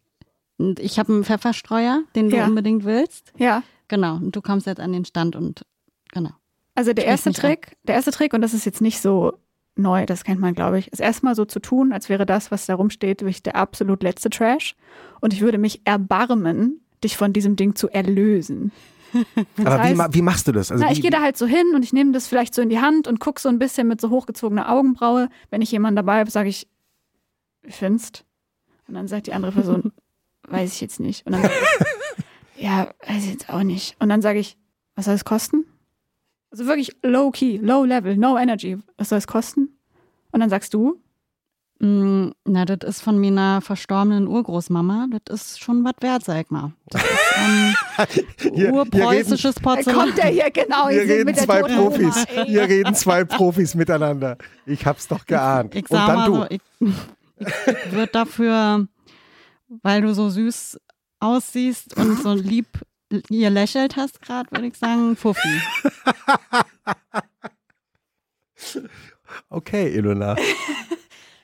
[0.79, 2.45] Ich habe einen Pfefferstreuer, den du Ja.
[2.45, 3.33] unbedingt willst.
[3.37, 3.63] ja.
[3.89, 4.15] Genau.
[4.15, 5.65] Und du kommst jetzt an den Stand und
[6.11, 6.31] genau.
[6.73, 9.33] Also der erste Trick, der erste Trick, und das ist jetzt nicht so
[9.75, 12.65] neu, das kennt man, glaube ich, ist erstmal so zu tun, als wäre das, was
[12.65, 14.75] da rumsteht, wirklich der absolut letzte Trash.
[15.19, 18.71] Und ich würde mich erbarmen, dich von diesem Ding zu erlösen.
[19.13, 20.71] Aber wie, heißt- ma- wie machst du das?
[20.71, 22.61] Also Na, wie, ich gehe da halt so hin und ich nehme das vielleicht so
[22.61, 25.29] in die Hand und gucke so ein bisschen mit so hochgezogener Augenbraue.
[25.49, 26.67] Wenn ich jemanden dabei habe, sage ich,
[27.61, 28.25] wie findest?
[28.87, 29.91] Und dann sagt die andere Person,
[30.47, 31.25] weiß ich jetzt nicht.
[31.25, 31.53] Und dann sage
[32.55, 33.95] ich, ja, weiß ich jetzt auch nicht.
[33.99, 34.57] Und dann sage ich,
[34.95, 35.65] was soll es kosten?
[36.51, 38.77] Also wirklich low key, low level, no energy.
[38.97, 39.69] Was soll es kosten?
[40.31, 41.01] Und dann sagst du,
[41.83, 45.07] Mm, Na, das ist von meiner verstorbenen Urgroßmama.
[45.25, 46.71] Das ist schon was wert, sag mal.
[46.87, 49.99] Das ist ähm, urpreußisches Porzellan.
[49.99, 50.87] kommt der hier genau.
[50.87, 52.25] Hier hier reden zwei Profis.
[52.33, 52.45] Oma.
[52.45, 54.37] Hier reden zwei Profis miteinander.
[54.65, 55.75] Ich hab's doch geahnt.
[55.75, 56.35] Ich Und sag dann mal du.
[56.35, 56.61] so, ich,
[57.67, 58.87] ich würde dafür,
[59.81, 60.79] weil du so süß
[61.19, 62.67] aussiehst und so lieb
[63.29, 65.49] ihr lächelt hast gerade, würde ich sagen, Fuffi.
[69.49, 70.35] Okay, Ilona.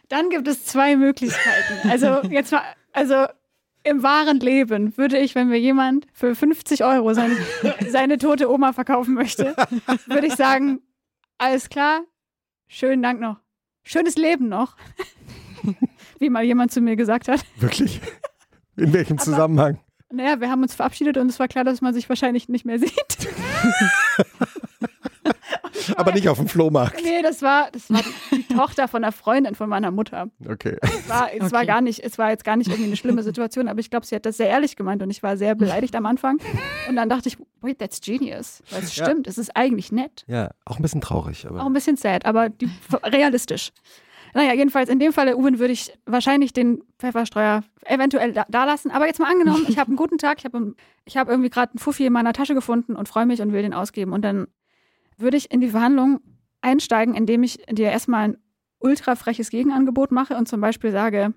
[0.10, 1.89] Dann gibt es zwei Möglichkeiten.
[1.89, 3.26] Also jetzt mal, also
[3.84, 7.36] im wahren Leben würde ich, wenn mir jemand für 50 Euro seine,
[7.89, 9.56] seine tote Oma verkaufen möchte,
[10.08, 10.82] würde ich sagen,
[11.38, 12.02] alles klar,
[12.67, 13.38] schönen Dank noch.
[13.84, 14.76] Schönes Leben noch.
[16.19, 17.45] Wie mal jemand zu mir gesagt hat.
[17.58, 18.02] Wirklich?
[18.76, 19.80] In welchem Aber- Zusammenhang?
[20.12, 22.80] Naja, wir haben uns verabschiedet und es war klar, dass man sich wahrscheinlich nicht mehr
[22.80, 22.93] sieht.
[25.97, 27.02] Aber nicht auf dem Flohmarkt.
[27.04, 30.28] Nee, das war, das war die Tochter von einer Freundin von meiner Mutter.
[30.47, 30.78] Okay.
[30.82, 31.67] Es war, es war Okay.
[31.67, 34.15] gar nicht, es war jetzt gar nicht irgendwie eine schlimme Situation, aber ich glaube, sie
[34.15, 36.38] hat das sehr ehrlich gemeint und ich war sehr beleidigt am Anfang.
[36.88, 38.62] Und dann dachte ich, wait, that's genius.
[38.71, 39.06] Weil es Ja.
[39.06, 40.23] stimmt, es ist eigentlich nett.
[40.28, 41.45] Ja, auch ein bisschen traurig.
[41.47, 42.69] Auch Aber ein bisschen sad, aber die,
[43.04, 43.71] realistisch.
[44.36, 48.91] Naja, jedenfalls in dem Falle, Uwen, würde ich wahrscheinlich den Pfefferstreuer eventuell da, da lassen.
[48.91, 50.75] Aber jetzt mal angenommen, ich habe einen guten Tag, ich habe
[51.06, 53.63] ich hab irgendwie gerade einen Fuffi in meiner Tasche gefunden und freue mich und will
[53.63, 54.13] den ausgeben.
[54.13, 54.45] Und dann
[55.20, 56.22] würde ich in die Verhandlung
[56.62, 58.38] einsteigen, indem ich dir erstmal ein
[58.80, 61.34] ultra freches Gegenangebot mache und zum Beispiel sage,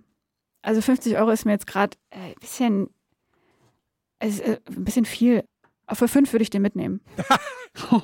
[0.62, 2.88] also 50 Euro ist mir jetzt gerade ein äh, bisschen,
[4.20, 5.44] äh, ein bisschen viel.
[5.86, 7.00] Aber für fünf würde ich den mitnehmen.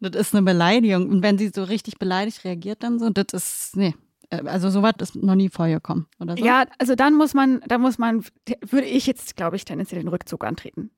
[0.00, 1.08] das ist eine Beleidigung.
[1.08, 3.94] Und wenn sie so richtig beleidigt reagiert, dann so, das ist, nee.
[4.30, 6.44] Äh, also sowas ist noch nie vorgekommen, oder so?
[6.44, 8.24] Ja, also dann muss man, da muss man,
[8.60, 10.92] würde ich jetzt, glaube ich, tendenziell den Rückzug antreten.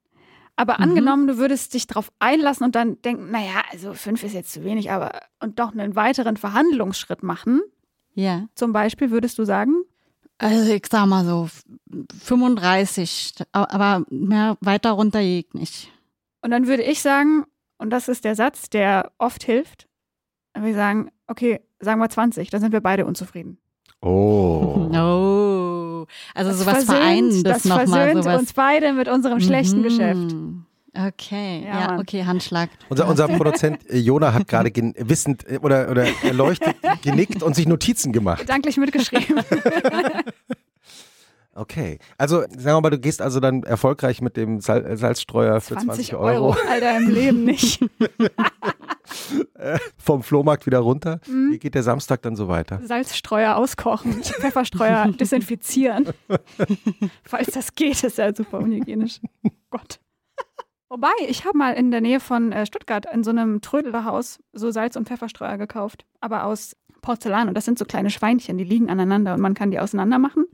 [0.57, 0.85] Aber mhm.
[0.85, 4.65] angenommen, du würdest dich darauf einlassen und dann denken, naja, also fünf ist jetzt zu
[4.65, 7.63] wenig, aber und doch einen weiteren Verhandlungsschritt machen.
[8.15, 8.47] Ja.
[8.55, 9.83] Zum Beispiel würdest du sagen?
[10.39, 11.49] Also ich sag mal so
[12.23, 15.91] 35, aber mehr weiter runter geht nicht.
[16.41, 17.45] Und dann würde ich sagen,
[17.79, 19.89] und das ist der Satz, der oft hilft,
[20.57, 23.59] wir sagen, okay, sagen wir 20, dann sind wir beide unzufrieden.
[24.01, 24.89] Oh.
[26.35, 28.41] Also das sowas Vereinendes Das noch versöhnt mal, sowas.
[28.41, 29.83] uns beide mit unserem schlechten Mhm.
[29.83, 30.35] Geschäft.
[30.97, 32.71] Okay, Ja, ja, okay, Handschlag.
[32.89, 37.57] Unser, unser Produzent äh, Jona hat gerade gen- wissend äh, oder, oder erleuchtet genickt und
[37.57, 38.41] sich Notizen gemacht.
[38.43, 39.41] Gedanklich mitgeschrieben.
[41.57, 42.01] Okay.
[42.19, 45.77] Also sagen wir mal, du gehst also dann erfolgreich mit dem Sal äh, Salzstreuer für
[45.77, 47.81] 20 Euro, Alter, im Leben nicht.
[49.99, 51.21] vom Flohmarkt wieder runter.
[51.27, 51.53] Mhm.
[51.53, 52.81] Wie geht der Samstag dann so weiter?
[52.85, 56.09] Salzstreuer auskochen, Pfefferstreuer desinfizieren.
[57.25, 59.21] Falls das geht, ist ja super unhygienisch.
[59.71, 60.01] Gott.
[60.89, 64.71] Wobei, ich habe mal in der Nähe von äh, Stuttgart in so einem Trödelhaus so
[64.71, 67.49] Salz- und Pfefferstreuer gekauft, aber aus Porzellan.
[67.49, 70.45] Und das sind so kleine Schweinchen, die liegen aneinander und man kann die auseinander machen.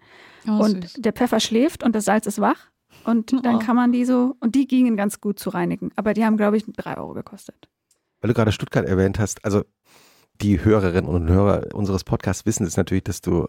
[0.49, 0.95] Oh, und süß.
[1.03, 2.71] der Pfeffer schläft und das Salz ist wach.
[3.05, 3.59] Und dann Oh.
[3.59, 5.91] kann man die so, und die gingen ganz gut zu reinigen.
[5.97, 7.69] Aber die haben, glaube ich, drei Euro gekostet.
[8.21, 9.63] Weil du gerade Stuttgart erwähnt hast, also
[10.41, 13.47] die Hörerinnen und Hörer unseres Podcasts wissen es natürlich, dass du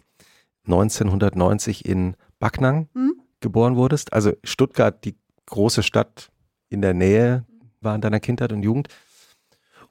[0.67, 3.13] 1990 in Backnang Hm?
[3.39, 4.13] geboren wurdest.
[4.13, 5.15] Also Stuttgart, die
[5.47, 6.29] große Stadt
[6.69, 7.45] in der Nähe
[7.81, 8.87] war in deiner Kindheit und Jugend.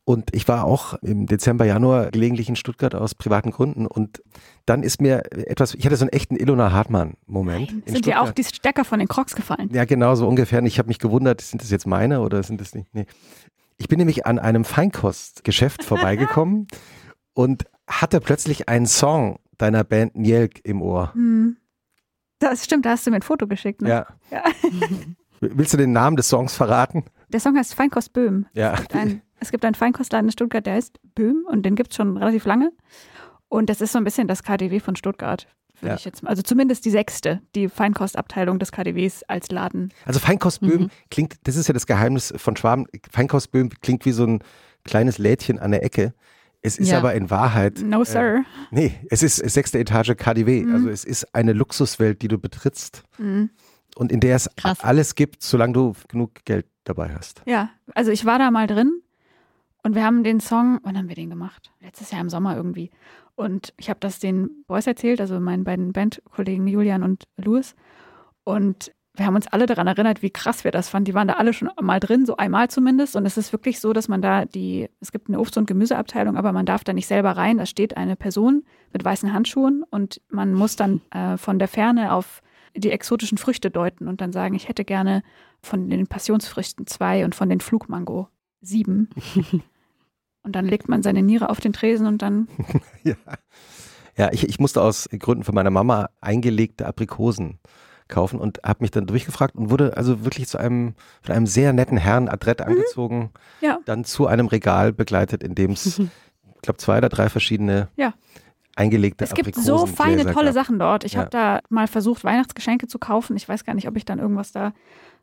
[0.04, 3.86] Und ich war auch im Dezember, Januar gelegentlich in Stuttgart aus privaten Gründen.
[3.86, 4.22] Und
[4.66, 7.70] dann ist mir etwas, ich hatte so einen echten Ilona Hartmann-Moment.
[7.86, 8.38] in Sind dir auch Stuttgart.
[8.38, 9.68] die Stecker von den Crocs gefallen?
[9.72, 10.60] Ja, genau, so ungefähr.
[10.60, 12.92] Und ich habe mich gewundert, sind das jetzt meine oder sind das nicht?
[12.94, 13.06] Nee.
[13.80, 16.68] Ich bin nämlich an einem Feinkostgeschäft vorbeigekommen
[17.32, 21.14] und hatte plötzlich einen Song deiner Band Njelk im Ohr.
[21.14, 21.56] Hm.
[22.40, 23.80] Das stimmt, da hast du mir ein Foto geschickt.
[23.80, 23.88] Ne?
[23.88, 24.06] Ja.
[24.30, 24.44] Ja.
[25.40, 27.06] Willst du den Namen des Songs verraten?
[27.28, 28.46] Der Song heißt Feinkost Böhm.
[28.52, 28.74] Ja.
[28.92, 32.18] Ein, es gibt einen Feinkostladen in Stuttgart, der heißt Böhm und den gibt es schon
[32.18, 32.72] relativ lange.
[33.48, 35.48] Und das ist so ein bisschen das KDW von Stuttgart,
[35.80, 35.94] würde Ja.
[35.96, 36.30] ich jetzt mal.
[36.30, 39.92] Also zumindest die sechste, die Feinkostabteilung des KDWs als Laden.
[40.04, 40.90] Also Feinkostböhm Mhm.
[41.10, 42.86] klingt, das ist ja das Geheimnis von Schwaben.
[43.10, 44.42] Feinkostböhm klingt wie so ein
[44.84, 46.14] kleines Lädchen an der Ecke.
[46.62, 46.98] Es ist Ja.
[46.98, 48.44] aber in Wahrheit, No, sir.
[48.70, 50.62] nee, es ist sechste Etage KDW.
[50.64, 50.74] Mhm.
[50.74, 53.48] Also es ist eine Luxuswelt, die du betrittst Mhm.
[53.96, 54.80] und in der es Krass.
[54.80, 57.42] alles gibt, solange du genug Geld dabei hast.
[57.46, 59.00] Ja, also ich war da mal drin
[59.82, 61.72] und wir haben den Song, wann haben wir den gemacht?
[61.80, 62.90] Letztes Jahr im Sommer irgendwie.
[63.34, 67.74] Und ich habe das den Boys erzählt, also meinen beiden Bandkollegen Julian und Louis.
[68.44, 71.06] Und wir haben uns alle daran erinnert, wie krass wir das fanden.
[71.06, 73.16] Die waren da alle schon mal drin, so einmal zumindest.
[73.16, 76.36] Und es ist wirklich so, dass man da die, es gibt eine Obst- und Gemüseabteilung,
[76.36, 77.58] aber man darf da nicht selber rein.
[77.58, 82.12] Da steht eine Person mit weißen Handschuhen und man muss dann äh, von der Ferne
[82.12, 82.42] auf
[82.76, 85.22] die exotischen Früchte deuten und dann sagen, ich hätte gerne
[85.60, 88.28] von den Passionsfrüchten zwei und von den Flugmango
[88.60, 89.08] sieben.
[90.42, 92.48] und dann legt man seine Niere auf den Tresen und dann,
[93.04, 93.14] Ja,
[94.16, 97.58] ja ich, ich musste aus Gründen von meiner Mama eingelegte Aprikosen
[98.08, 101.72] kaufen und habe mich dann durchgefragt und wurde also wirklich zu einem, von einem sehr
[101.72, 103.66] netten Herrn adrett angezogen, Mhm.
[103.66, 103.78] Ja.
[103.84, 108.14] dann zu einem Regal begleitet, in dem es, ich glaube, zwei oder drei verschiedene Ja.
[108.74, 110.54] eingelegte es gibt so feine, tolle gab.
[110.54, 111.04] Sachen dort.
[111.04, 111.20] Ich Ja.
[111.20, 113.36] habe da mal versucht, Weihnachtsgeschenke zu kaufen.
[113.36, 114.72] Ich weiß gar nicht, ob ich dann irgendwas da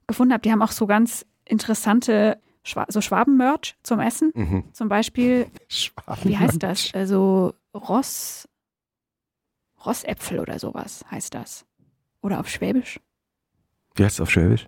[0.08, 0.42] gefunden habe.
[0.44, 2.38] Die haben auch so ganz interessante,
[2.68, 4.32] Schwa so Schwaben-Merch zum Essen.
[4.36, 4.64] Mhm.
[4.74, 5.48] Zum Beispiel,
[6.24, 6.92] wie heißt das?
[6.94, 8.48] Also Ross,
[9.86, 11.66] Rossäpfel oder sowas heißt das.
[12.22, 13.00] Oder auf Schwäbisch?
[13.96, 14.68] Wie heißt es auf Schwäbisch?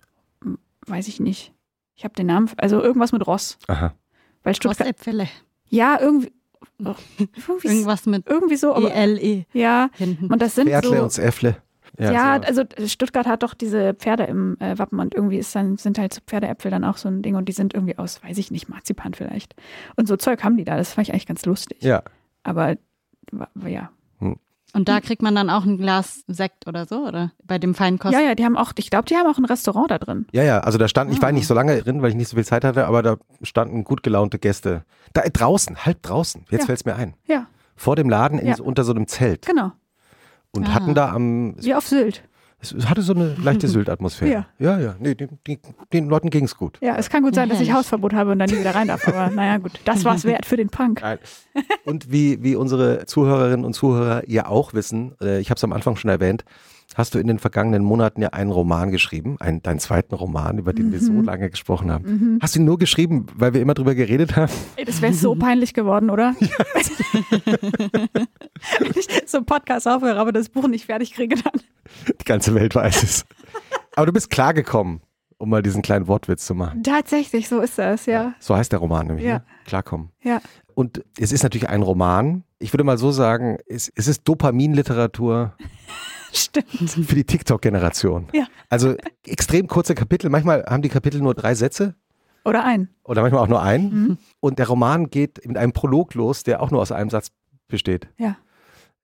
[0.87, 1.53] Weiß ich nicht.
[1.95, 3.57] Ich habe den Namen, also irgendwas mit Ross.
[3.67, 3.93] Aha.
[4.43, 5.27] Weil Stuttgart, Rossäpfele.
[5.67, 6.31] ja, irgendwie,
[6.77, 9.89] irgendwie, Irgendwas mit irgendwie so, aber, E-L-E ja.
[9.97, 10.31] hinten.
[10.31, 11.61] Und das sind Pferdle so, und Äffle.
[11.99, 12.47] Ja, sowas.
[12.47, 16.13] also Stuttgart hat doch diese Pferde im äh, Wappen und irgendwie ist dann, sind halt
[16.13, 18.69] so Pferdeäpfel dann auch so ein Ding und die sind irgendwie aus, weiß ich nicht,
[18.69, 19.55] Marzipan vielleicht.
[19.95, 21.81] Und so Zeug haben die da, das fand ich eigentlich ganz lustig.
[21.83, 22.01] ja.
[22.43, 22.75] Aber
[23.65, 23.89] ja.
[24.71, 27.31] Und da kriegt man dann auch ein Glas Sekt oder so, oder?
[27.43, 28.13] Bei dem Feinkost.
[28.13, 30.27] Ja, ja, die haben auch, ich glaube, die haben auch ein Restaurant da drin.
[30.31, 31.31] Ja, ja, also da standen, ich war Ah.
[31.31, 34.03] nicht so lange drin, weil ich nicht so viel Zeit hatte, aber da standen gut
[34.03, 34.83] gelaunte Gäste.
[35.13, 36.65] Da draußen, halb draußen, jetzt Ja.
[36.67, 37.15] fällt's mir ein.
[37.25, 37.47] Ja.
[37.75, 38.55] vor dem Laden in, Ja.
[38.61, 39.71] unter so einem Zelt Genau.
[40.55, 40.73] Und Ah.
[40.73, 42.23] hatten da am, Wie auf Sylt.
[42.61, 44.31] es hatte so eine leichte Sylt-Atmosphäre.
[44.31, 44.77] Ja.
[44.77, 44.95] ja, ja.
[44.99, 45.59] Nee, den, den,
[45.93, 46.77] den Leuten ging es gut.
[46.81, 47.71] Ja, es kann gut sein, dass ich.
[47.71, 49.07] Hausverbot habe und dann nie wieder rein darf.
[49.07, 49.79] Aber naja, gut.
[49.85, 51.01] Das war's wert für den Punk.
[51.01, 51.19] Geil.
[51.85, 55.71] Und wie, wie unsere Zuhörerinnen und Zuhörer ja auch wissen, äh, ich habe es am
[55.73, 56.43] Anfang schon erwähnt,
[56.95, 60.73] hast du in den vergangenen Monaten ja einen Roman geschrieben, einen, deinen zweiten Roman, über
[60.73, 62.39] den wir so lange gesprochen haben.
[62.41, 64.51] Hast du ihn nur geschrieben, weil wir immer drüber geredet haben?
[64.75, 66.35] Ey, das wäre so peinlich geworden, oder?
[68.79, 71.61] Wenn ich so einen Podcast aufhöre, aber das Buch nicht fertig kriege, dann.
[72.19, 73.25] Die ganze Welt weiß es.
[73.95, 75.01] Aber du bist klargekommen,
[75.37, 76.83] um mal diesen kleinen Wortwitz zu machen.
[76.83, 78.33] Tatsächlich, so ist das, ja.
[78.39, 79.35] So heißt der Roman nämlich, Ja.
[79.35, 79.43] ne?
[79.65, 80.09] Klarkommen.
[80.23, 80.41] Ja.
[80.75, 82.43] Und es ist natürlich ein Roman.
[82.59, 85.53] Ich würde mal so sagen, es, es ist Dopaminliteratur
[86.33, 86.67] Stimmt.
[87.07, 88.27] für die TikTok-Generation.
[88.33, 88.45] Ja.
[88.69, 90.29] Also extrem kurze Kapitel.
[90.29, 91.95] Manchmal haben die Kapitel nur drei Sätze
[92.45, 92.89] Oder ein.
[93.03, 94.03] oder manchmal auch nur einen.
[94.03, 94.17] Mhm.
[94.39, 97.31] Und der Roman geht mit einem Prolog los, der auch nur aus einem Satz
[97.67, 98.07] besteht.
[98.17, 98.37] Ja.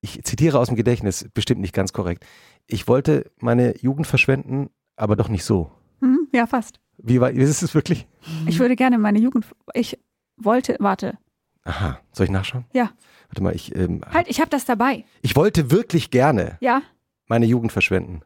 [0.00, 2.24] Ich zitiere aus dem Gedächtnis, bestimmt nicht ganz korrekt.
[2.66, 5.70] Ich wollte meine Jugend verschwenden, aber doch nicht so.
[6.00, 6.80] Mhm, ja, fast.
[6.98, 8.06] Wie, war, wie ist es wirklich?
[8.46, 9.46] Ich würde gerne meine Jugend.
[9.74, 9.98] Ich
[10.36, 11.18] wollte, warte.
[11.64, 12.64] Aha, soll ich nachschauen?
[12.72, 12.90] Ja.
[13.28, 15.04] Warte mal, ich, ähm, Halt, ich habe das dabei.
[15.22, 16.82] ich wollte wirklich gerne Ja?
[17.26, 18.20] Meine Jugend verschwenden,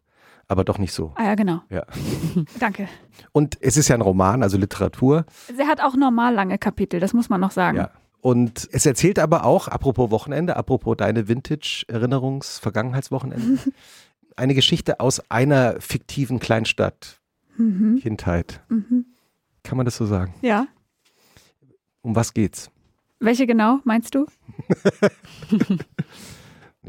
[0.49, 1.13] aber doch nicht so.
[1.17, 1.61] Ah ja, genau.
[1.71, 1.85] Ja.
[2.59, 2.89] Danke.
[3.33, 5.25] Und es ist ja ein Roman, also Literatur.
[5.55, 7.79] Sie hat auch normal lange Kapitel, das muss man noch sagen.
[7.79, 7.91] Ja.
[8.23, 13.59] Und es erzählt aber auch, apropos Wochenende, apropos deine Vintage-Erinnerungs-Vergangenheitswochenende,
[14.37, 17.17] eine Geschichte aus einer fiktiven Kleinstadt,
[17.57, 17.99] Mhm.
[18.01, 18.63] Kindheit.
[18.69, 19.05] Mhm.
[19.65, 20.33] Kann man das so sagen?
[20.41, 20.67] Ja.
[22.01, 22.71] Um was geht's?
[23.19, 24.25] Welche genau, meinst du?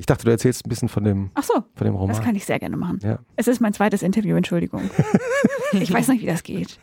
[0.01, 2.15] Ich dachte, du erzählst ein bisschen von dem, Ach so, von dem Roman.
[2.15, 2.97] das kann ich sehr gerne machen.
[3.03, 3.19] Ja.
[3.35, 4.81] Es ist mein zweites Interview, Entschuldigung.
[5.73, 6.79] ich weiß nicht, wie das geht.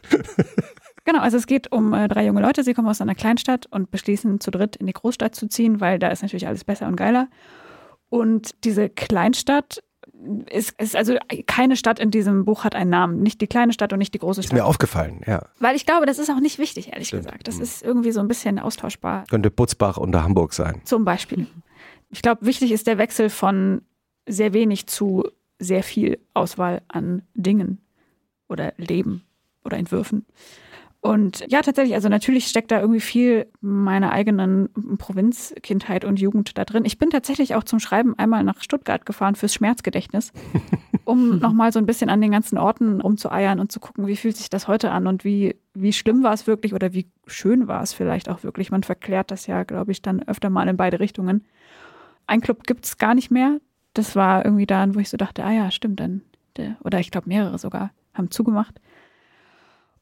[1.04, 3.90] Genau, also es geht um äh, drei junge Leute, sie kommen aus einer Kleinstadt und
[3.90, 6.94] beschließen zu dritt in die Großstadt zu ziehen, weil da ist natürlich alles besser und
[6.94, 7.26] geiler.
[8.08, 9.82] Und diese Kleinstadt
[10.48, 11.16] ist, ist also
[11.48, 13.20] keine Stadt in diesem Buch hat einen Namen.
[13.20, 14.68] Nicht die kleine Stadt und nicht die große Ist mir Stadt.
[14.68, 15.42] aufgefallen, ja.
[15.58, 17.24] Weil ich glaube, das ist auch nicht wichtig, ehrlich Stimmt.
[17.24, 17.48] gesagt.
[17.48, 17.62] Das Mhm.
[17.62, 19.24] ist irgendwie so ein bisschen austauschbar.
[19.28, 20.82] Könnte Butzbach unter Hamburg sein.
[20.84, 21.48] Zum Beispiel.
[22.10, 23.82] Ich glaube, wichtig ist der Wechsel von
[24.26, 25.24] sehr wenig zu
[25.58, 27.80] sehr viel Auswahl an Dingen
[28.48, 29.22] oder Leben
[29.64, 30.26] oder Entwürfen.
[31.00, 34.68] Und ja, tatsächlich, also natürlich steckt da irgendwie viel meiner eigenen
[34.98, 36.84] Provinzkindheit und Jugend da drin.
[36.84, 40.32] Ich bin tatsächlich auch zum Schreiben einmal nach Stuttgart gefahren fürs Schmerzgedächtnis,
[41.04, 44.36] um nochmal so ein bisschen an den ganzen Orten rumzueiern und zu gucken, wie fühlt
[44.36, 47.82] sich das heute an und wie, wie schlimm war es wirklich oder wie schön war
[47.82, 48.72] es vielleicht auch wirklich.
[48.72, 51.44] Man verklärt das ja, glaube ich, dann öfter mal in beide Richtungen.
[52.28, 53.58] Ein Club gibt es gar nicht mehr.
[53.94, 56.22] Das war irgendwie da, wo ich so dachte, ah ja, stimmt, dann,
[56.56, 58.80] der, oder ich glaube mehrere sogar, haben zugemacht.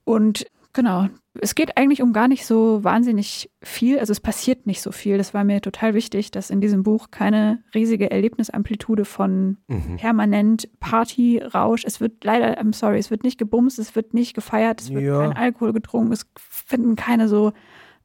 [0.04, 1.08] Und genau,
[1.40, 5.18] es geht eigentlich um gar nicht so wahnsinnig viel, also es passiert nicht so viel.
[5.18, 9.96] Das war mir total wichtig, dass in diesem Buch keine riesige Erlebnisamplitude von Mhm.
[9.96, 11.84] permanent Party, Rausch.
[11.84, 15.04] Es wird leider, I'm sorry, es wird nicht gebumst, es wird nicht gefeiert, es wird
[15.04, 15.20] Ja.
[15.20, 17.52] kein Alkohol getrunken, es finden keine so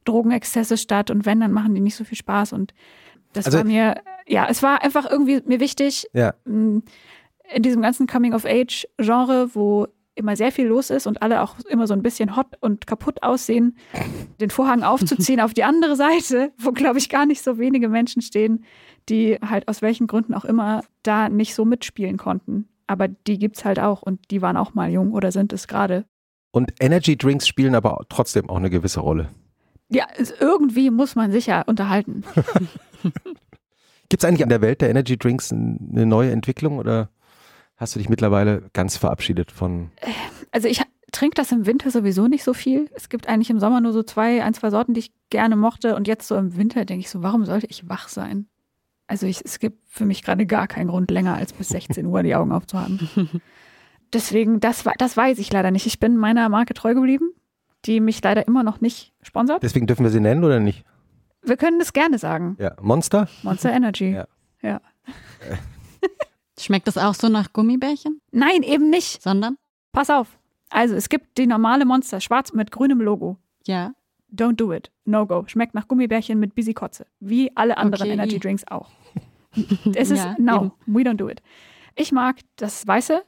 [0.04, 2.74] Drogenexzesse statt und wenn, dann machen die nicht so viel Spaß und
[3.32, 3.94] das Also- war mir,
[4.26, 6.34] ja, es war einfach irgendwie mir wichtig, Ja.
[6.44, 6.82] mh,
[7.54, 11.94] in diesem ganzen Coming-of-Age-Genre, wo immer sehr viel los ist und alle auch immer so
[11.94, 13.76] ein bisschen hot und kaputt aussehen,
[14.40, 14.82] den Vorhang
[15.30, 18.64] aufzuziehen auf die andere Seite, wo, glaube ich, gar nicht so wenige Menschen stehen,
[19.08, 22.68] die halt aus welchen Gründen auch immer da nicht so mitspielen konnten.
[22.86, 26.04] Aber die gibt's halt auch und die waren auch mal jung oder sind es gerade.
[26.52, 29.30] Und Energy Drinks spielen aber trotzdem auch eine gewisse Rolle.
[29.92, 30.06] Ja,
[30.40, 32.24] irgendwie muss man sich ja unterhalten.
[34.08, 37.10] Gibt es eigentlich an der Welt der Energy Drinks eine neue Entwicklung oder
[37.76, 39.90] hast du dich mittlerweile ganz verabschiedet von?
[40.50, 42.90] Also ich trinke das im Winter sowieso nicht so viel.
[42.94, 45.94] Es gibt eigentlich im Sommer nur so zwei, ein, zwei Sorten, die ich gerne mochte.
[45.94, 48.46] Und jetzt so im Winter denke ich so, warum sollte ich wach sein?
[49.06, 52.22] Also ich, es gibt für mich gerade gar keinen Grund, länger als bis 16 Uhr
[52.22, 53.08] die Augen aufzuhaben.
[54.12, 55.86] Deswegen, das, das weiß ich leider nicht.
[55.86, 57.30] Ich bin meiner Marke treu geblieben,
[57.84, 59.62] die mich leider immer noch nicht sponsert.
[59.62, 60.84] Deswegen dürfen wir sie nennen oder nicht?
[61.42, 62.56] Wir können es gerne sagen.
[62.60, 63.28] Ja, Monster?
[63.42, 64.16] Monster Energy.
[64.62, 64.80] Ja.
[66.58, 68.20] Schmeckt das auch so nach Gummibärchen?
[68.30, 69.22] Nein, eben nicht.
[69.22, 69.56] Sondern?
[69.92, 70.38] Pass auf.
[70.70, 73.38] Also es gibt die normale Monster, schwarz mit grünem Logo.
[73.66, 73.92] Ja.
[74.32, 74.90] Don't do it.
[75.04, 75.44] No go.
[75.46, 77.06] Schmeckt nach Gummibärchen mit Bisikotze.
[77.20, 78.12] Wie alle anderen Okay.
[78.12, 78.90] Energy Drinks auch.
[79.94, 81.42] Es ist, Ja, no, we don't do it.
[81.96, 83.22] Ich mag das Weiße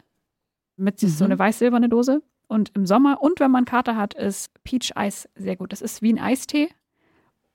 [0.77, 1.31] mit so Mhm.
[1.33, 2.23] eine weiß-silberne Dose.
[2.47, 5.73] Und im Sommer und wenn man Kater hat, ist Peach Eis sehr gut.
[5.73, 6.69] Das ist wie ein Eistee.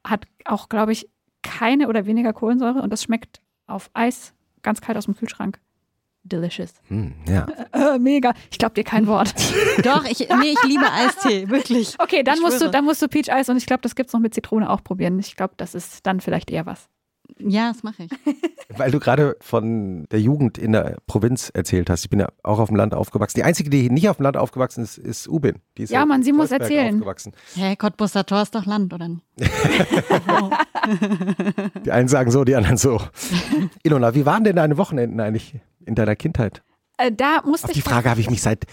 [0.05, 1.09] Hat auch, glaube ich,
[1.43, 5.59] keine oder weniger Kohlensäure und das schmeckt auf Eis ganz kalt aus dem Kühlschrank.
[6.23, 6.73] Delicious.
[6.87, 7.45] Hm, ja.
[7.71, 8.33] Äh, mega.
[8.51, 9.33] Ich glaube dir kein Wort.
[9.83, 11.95] Doch, ich, nee, ich liebe Eistee, wirklich.
[11.99, 14.07] Okay, dann Ich musst, du, dann musst du Peach Eis und ich glaube, das gibt
[14.09, 15.17] es noch mit Zitrone auch probieren.
[15.19, 16.89] Ich glaube, das ist dann vielleicht eher was.
[17.37, 18.11] Ja, das mache ich.
[18.77, 22.03] Weil du gerade von der Jugend in der Provinz erzählt hast.
[22.03, 23.37] Ich bin ja auch auf dem Land aufgewachsen.
[23.37, 25.55] Die einzige, die nicht auf dem Land aufgewachsen ist, ist Ubin.
[25.77, 26.95] Die ist ja, man, sie muss erzählen.
[26.95, 27.33] Aufgewachsen.
[27.55, 29.23] Hey, Cottbuster Tor ist doch Land, oder nicht?
[31.85, 33.01] die einen sagen so, die anderen so.
[33.83, 36.63] Ilona, wie waren denn deine Wochenenden eigentlich in deiner Kindheit?
[36.97, 38.65] Äh, da musste auf die Frage habe ich mich seit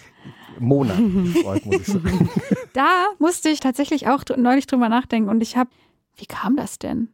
[0.59, 2.31] Monaten gefreut, muss ich sagen.
[2.73, 5.71] Da musste ich tatsächlich auch neulich drüber nachdenken und ich habe,
[6.17, 7.09] wie kam das denn?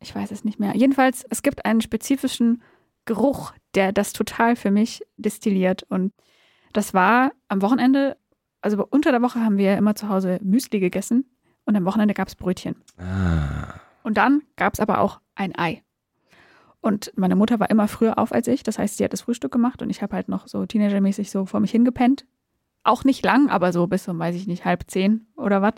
[0.00, 0.76] Ich weiß es nicht mehr.
[0.76, 2.62] Jedenfalls, es gibt einen spezifischen
[3.04, 5.82] Geruch, der das total für mich destilliert.
[5.82, 6.12] Und
[6.72, 8.16] das war am Wochenende,
[8.60, 11.24] also unter der Woche haben wir immer zu Hause Müsli gegessen
[11.64, 12.76] und am Wochenende gab es Brötchen.
[12.98, 13.80] Ah.
[14.02, 15.82] Und dann gab es aber auch ein Ei.
[16.80, 18.62] Und meine Mutter war immer früher auf als ich.
[18.62, 21.44] Das heißt, sie hat das Frühstück gemacht und ich habe halt noch so teenagermäßig so
[21.44, 22.24] vor mich hingepennt.
[22.84, 25.74] Auch nicht lang, aber so bis um, weiß ich nicht, halb zehn oder was.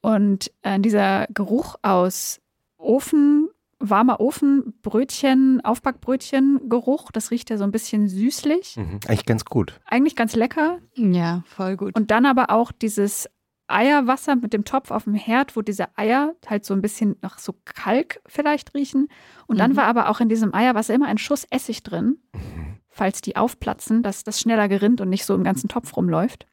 [0.00, 2.40] Und äh, dieser Geruch aus
[2.80, 7.10] Ofen, warmer Ofen, Brötchen, Aufbackbrötchen Geruch.
[7.12, 8.76] Das riecht ja so ein bisschen süßlich.
[8.76, 9.80] Mhm, eigentlich ganz gut.
[9.86, 10.78] Eigentlich ganz lecker.
[10.94, 11.96] Ja, voll gut.
[11.96, 13.28] Und dann aber auch dieses
[13.70, 17.38] Eierwasser mit dem Topf auf dem Herd, wo diese Eier halt so ein bisschen nach
[17.38, 19.08] so Kalk vielleicht riechen.
[19.46, 19.76] Und dann mhm.
[19.76, 22.76] war aber auch in diesem Eierwasser immer ein Schuss Essig drin, mhm.
[22.88, 26.46] falls die aufplatzen, dass das schneller gerinnt und nicht so im ganzen Topf rumläuft.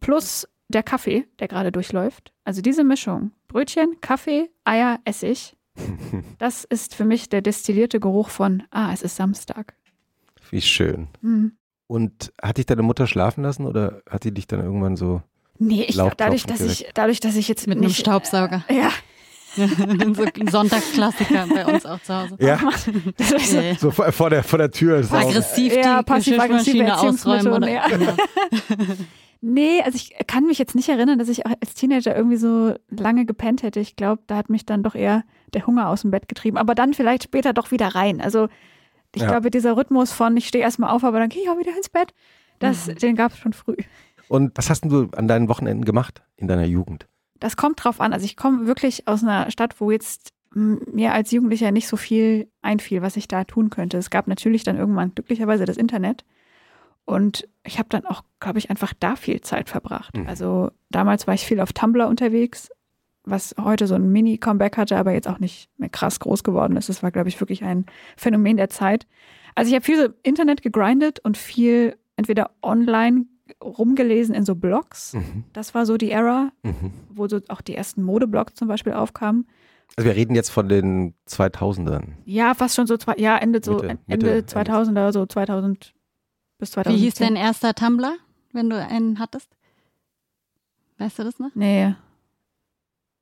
[0.00, 2.32] Plus der Kaffee, der gerade durchläuft.
[2.44, 5.56] Also diese Mischung, Brötchen, Kaffee, Eier, Essig,
[6.38, 9.74] das ist für mich der destillierte Geruch von, ah, es ist Samstag.
[10.50, 11.08] Wie schön.
[11.20, 11.52] Mhm.
[11.86, 15.22] Und hat dich deine Mutter schlafen lassen oder hat die dich dann irgendwann so
[15.58, 18.64] Nee, ich glaube, dadurch, dass ich, dadurch, dass ich jetzt mit einem Staubsauger.
[18.70, 18.90] Ja.
[20.14, 22.36] so Sonntagsklassiker bei uns auch zu Hause.
[22.38, 22.60] Ja.
[23.18, 24.98] so, so vor, der, vor der Tür.
[24.98, 27.52] Aggressiv die ja, passiv-aggressive ausräumen.
[27.52, 27.86] Oder, ja.
[29.40, 32.74] Nee, also ich kann mich jetzt nicht erinnern, dass ich auch als Teenager irgendwie so
[32.90, 33.78] lange gepennt hätte.
[33.78, 35.22] Ich glaube, da hat mich dann doch eher
[35.54, 36.56] der Hunger aus dem Bett getrieben.
[36.56, 38.20] Aber dann vielleicht später doch wieder rein.
[38.20, 38.48] Also
[39.14, 39.28] ich ja.
[39.28, 41.88] glaube, dieser Rhythmus von ich stehe erstmal auf, aber dann gehe ich auch wieder ins
[41.88, 42.12] Bett,
[42.58, 42.96] das, mhm.
[42.96, 43.76] den gab es schon früh.
[44.28, 47.06] Und was hast du an deinen Wochenenden gemacht in deiner Jugend?
[47.40, 48.12] Das kommt drauf an.
[48.12, 52.50] Also ich komme wirklich aus einer Stadt, wo jetzt mir als Jugendlicher nicht so viel
[52.62, 53.98] einfiel, was ich da tun könnte.
[53.98, 56.24] Es gab natürlich dann irgendwann glücklicherweise das Internet.
[57.08, 60.14] Und ich habe dann auch, glaube ich, einfach da viel Zeit verbracht.
[60.14, 60.28] Mhm.
[60.28, 62.68] Also damals war ich viel auf Tumblr unterwegs,
[63.24, 66.90] was heute so ein Mini-Comeback hatte, aber jetzt auch nicht mehr krass groß geworden ist.
[66.90, 67.86] Das war, glaube ich, wirklich ein
[68.18, 69.06] Phänomen der Zeit.
[69.54, 73.24] Also ich habe viel so Internet gegrindet und viel entweder online
[73.64, 75.14] rumgelesen in so Blogs.
[75.14, 75.44] Mhm.
[75.54, 76.92] Das war so die Era, mhm.
[77.08, 79.48] wo so auch die ersten Modeblogs zum Beispiel aufkamen.
[79.96, 82.08] Also wir reden jetzt von den 2000ern.
[82.26, 85.94] Ja, fast schon so, zwei, ja, Ende, so, Mitte, Ende Mitte, 2000er, so 2000
[86.58, 87.00] bis 2010.
[87.00, 88.16] Wie hieß dein erster Tumblr,
[88.52, 89.48] wenn du einen hattest?
[90.98, 91.50] Weißt du das noch?
[91.54, 91.94] Nee.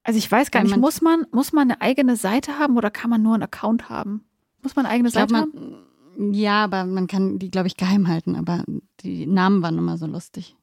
[0.02, 3.10] Also ich weiß gar nicht, muss man, muss man eine eigene Seite haben oder kann
[3.10, 4.24] man nur einen Account haben?
[4.62, 6.32] Muss man eine eigene Seite man, haben?
[6.32, 8.36] Ja, aber man kann die, glaube ich, geheim halten.
[8.36, 8.64] Aber
[9.00, 10.56] die Namen waren immer so lustig.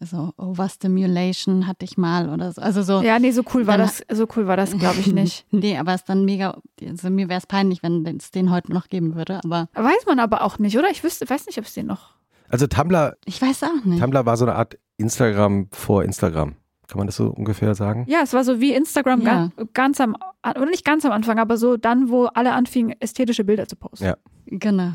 [0.00, 2.62] Also Overstimulation hatte ich mal oder so.
[2.62, 3.02] Also so.
[3.02, 5.44] Ja, nee, so cool war das, so cool war das, glaube ich, nicht.
[5.50, 8.72] nee, aber es ist dann mega, also mir wäre es peinlich, wenn es den heute
[8.72, 9.68] noch geben würde, aber.
[9.74, 10.88] Weiß man aber auch nicht, oder?
[10.90, 12.14] Ich wüsste, weiß nicht, ob es den noch.
[12.48, 13.16] Also Tumblr.
[13.26, 14.00] Ich weiß auch nicht.
[14.00, 16.56] Tumblr war so eine Art Instagram vor Instagram.
[16.88, 18.04] Kann man das so ungefähr sagen?
[18.08, 19.50] Ja, es war so wie Instagram ja.
[19.56, 23.44] ganz, ganz am, oder nicht ganz am Anfang, aber so dann, wo alle anfingen, ästhetische
[23.44, 24.06] Bilder zu posten.
[24.06, 24.16] Ja.
[24.46, 24.94] Genau.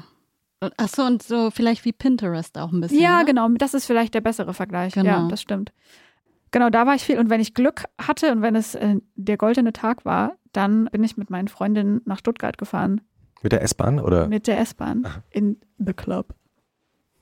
[0.78, 3.00] Achso, und so vielleicht wie Pinterest auch ein bisschen.
[3.00, 3.26] Ja, ne?
[3.26, 3.50] genau.
[3.50, 4.94] Das ist vielleicht der bessere Vergleich.
[4.94, 5.10] Genau.
[5.10, 5.72] Ja, das stimmt.
[6.52, 7.20] Genau, da war ich viel.
[7.20, 11.04] Und wenn ich Glück hatte und wenn es äh, der goldene Tag war, dann bin
[11.04, 13.02] ich mit meinen Freundinnen nach Stuttgart gefahren.
[13.42, 14.28] Mit der S-Bahn oder?
[14.28, 16.34] Mit der S-Bahn in The Club.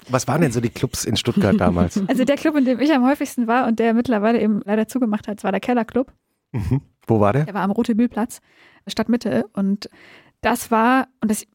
[0.10, 2.02] Was waren denn so die Clubs in Stuttgart damals?
[2.08, 5.28] Also der Club, in dem ich am häufigsten war und der mittlerweile eben leider zugemacht
[5.28, 6.12] hat, war der Kellerclub.
[6.52, 6.82] Mhm.
[7.08, 7.46] Wo war der?
[7.46, 8.39] Der war am Rote Bühlplatz,
[8.88, 9.46] Stadtmitte.
[9.54, 9.89] Und
[10.43, 11.47] das war, und das,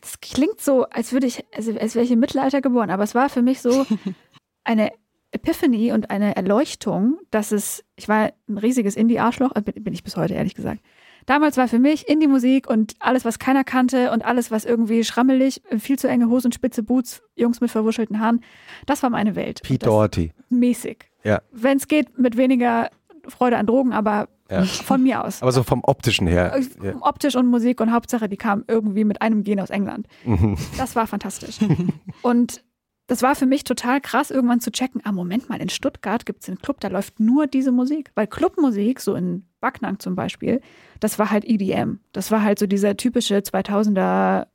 [0.00, 3.14] das klingt so, als würde ich, also als wäre ich im Mittelalter geboren, aber es
[3.14, 3.86] war für mich so
[4.64, 4.90] eine
[5.30, 10.16] Epiphany und eine Erleuchtung, dass es, ich war ein riesiges Indie-Arschloch, äh, bin ich bis
[10.16, 10.80] heute ehrlich gesagt,
[11.26, 15.62] Damals war für mich Indie-Musik und alles, was keiner kannte und alles, was irgendwie schrammelig,
[15.78, 18.42] viel zu enge Hosen, spitze Boots, Jungs mit verwuschelten Haaren,
[18.86, 19.62] das war meine Welt.
[19.62, 20.32] Pete Doherty.
[20.48, 21.10] Mäßig.
[21.22, 21.40] Ja.
[21.52, 22.90] Wenn es geht, mit weniger
[23.28, 24.64] Freude an Drogen, aber ja.
[24.64, 25.42] von mir aus.
[25.42, 26.54] Aber so vom optischen her.
[26.56, 26.94] Äh.
[27.00, 30.06] Optisch und Musik und Hauptsache, die kamen irgendwie mit einem Gen aus England.
[30.24, 30.56] Mhm.
[30.78, 31.58] Das war fantastisch.
[32.22, 32.62] und
[33.06, 36.42] das war für mich total krass, irgendwann zu checken, ah, Moment mal, in Stuttgart gibt
[36.42, 38.10] es einen Club, da läuft nur diese Musik.
[38.14, 40.60] Weil Clubmusik, so in Backnang zum Beispiel,
[41.00, 41.98] das war halt EDM.
[42.12, 44.46] Das war halt so dieser typische 2000er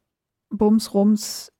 [0.49, 1.51] Bums, Rums,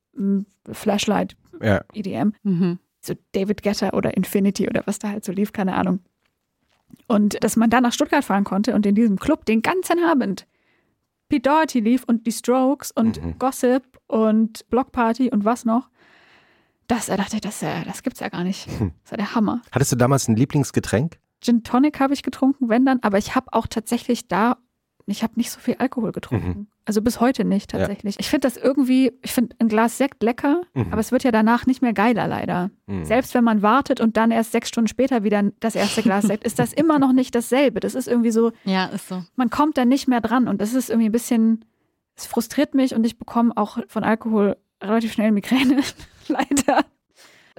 [0.72, 1.84] Flashlight ja.
[1.94, 2.34] EDM.
[2.44, 2.80] Mhm.
[3.02, 6.00] So David Getter oder Infinity oder was da halt so lief, keine Ahnung.
[7.08, 10.46] Und dass man dann nach Stuttgart fahren konnte und in diesem Club den ganzen Abend
[11.30, 13.38] Pete Doherty lief und die Strokes und mhm.
[13.38, 15.90] Gossip und Blockparty und was noch.
[16.88, 18.68] Das, da dachte ich, das, das gibt's ja gar nicht.
[18.80, 18.94] Hm.
[19.04, 19.62] Das war der Hammer.
[19.72, 21.20] Hattest du damals ein Lieblingsgetränk?
[21.42, 24.58] Gin Tonic habe ich getrunken, wenn dann, aber ich habe auch tatsächlich da
[25.12, 26.48] ich habe nicht so viel Alkohol getrunken.
[26.48, 26.68] Mhm.
[26.86, 28.16] Also bis heute nicht tatsächlich.
[28.16, 28.20] Ja.
[28.20, 30.88] Ich finde das irgendwie, ich finde ein Glas Sekt lecker, mhm.
[30.92, 32.72] aber es wird ja danach nicht mehr geiler leider.
[32.88, 33.06] Mhm.
[33.06, 36.44] Selbst wenn man wartet und dann erst sechs Stunden später wieder das erste Glas Sekt,
[36.44, 37.80] ist das immer noch nicht dasselbe.
[37.80, 39.24] Das ist irgendwie so, ja, ist so.
[39.36, 41.66] Man kommt da nicht mehr dran und das ist irgendwie ein bisschen,
[42.16, 45.82] es frustriert mich und ich bekomme auch von Alkohol relativ schnell Migräne,
[46.28, 46.86] leider.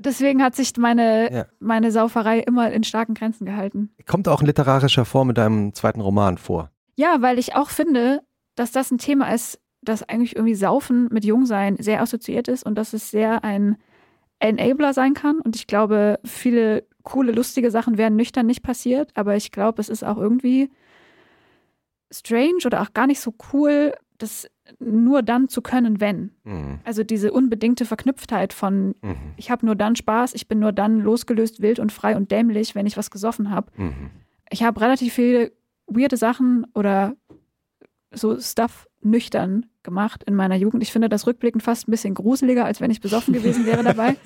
[0.00, 1.46] Deswegen hat sich meine, ja.
[1.58, 3.90] meine Sauferei immer in starken Grenzen gehalten.
[4.06, 6.70] Kommt auch in literarischer Form mit deinem zweiten Roman vor?
[6.98, 8.22] Ja, weil ich auch finde,
[8.56, 12.74] dass das ein Thema ist, das eigentlich irgendwie Saufen mit Jungsein sehr assoziiert ist und
[12.74, 13.76] dass es sehr ein
[14.40, 15.38] Enabler sein kann.
[15.38, 19.88] Und ich glaube, viele coole, lustige Sachen wären nüchtern nicht passiert, aber ich glaube, es
[19.88, 20.70] ist auch irgendwie
[22.12, 26.32] strange oder auch gar nicht so cool, das nur dann zu können, wenn.
[26.42, 26.80] Mhm.
[26.82, 29.34] Also diese unbedingte Verknüpftheit von, mhm.
[29.36, 32.74] ich habe nur dann Spaß, ich bin nur dann losgelöst, wild und frei und dämlich,
[32.74, 33.70] wenn ich was gesoffen habe.
[33.76, 34.10] Mhm.
[34.50, 35.52] Ich habe relativ viele
[35.88, 37.14] weirde Sachen oder
[38.12, 40.82] so Stuff nüchtern gemacht in meiner Jugend.
[40.82, 44.16] Ich finde das rückblickend fast ein bisschen gruseliger, als wenn ich besoffen gewesen wäre dabei.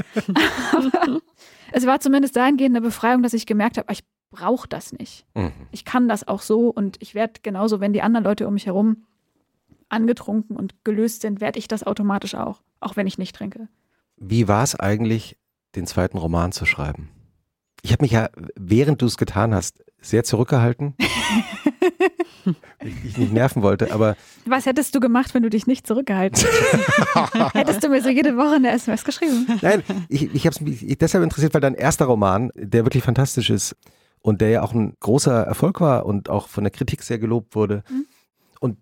[0.73, 1.21] Aber
[1.73, 5.27] es war zumindest dahingehend eine Befreiung, dass ich gemerkt habe, ich brauche das nicht.
[5.35, 5.53] Mhm.
[5.71, 8.67] Ich kann das auch so und ich werde genauso, wenn die anderen Leute um mich
[8.67, 9.05] herum
[9.89, 13.69] angetrunken und gelöst sind, werde ich das automatisch auch, auch wenn ich nicht trinke.
[14.17, 15.37] Wie war es eigentlich,
[15.75, 17.11] den zweiten Roman zu schreiben?
[17.83, 20.95] Ich habe mich ja, während du es getan hast, sehr zurückgehalten.
[23.05, 24.17] ich nicht nerven wollte, aber.
[24.45, 27.55] Was hättest du gemacht, wenn du dich nicht zurückgehalten hättest?
[27.55, 29.47] hättest du mir so jede Woche eine SMS geschrieben?
[29.63, 33.51] Nein, ich, ich habe es mich deshalb interessiert, weil dein erster Roman, der wirklich fantastisch
[33.51, 33.77] ist
[34.21, 37.55] und der ja auch ein großer Erfolg war und auch von der Kritik sehr gelobt
[37.55, 37.83] wurde.
[37.91, 38.07] Mhm.
[38.61, 38.79] Und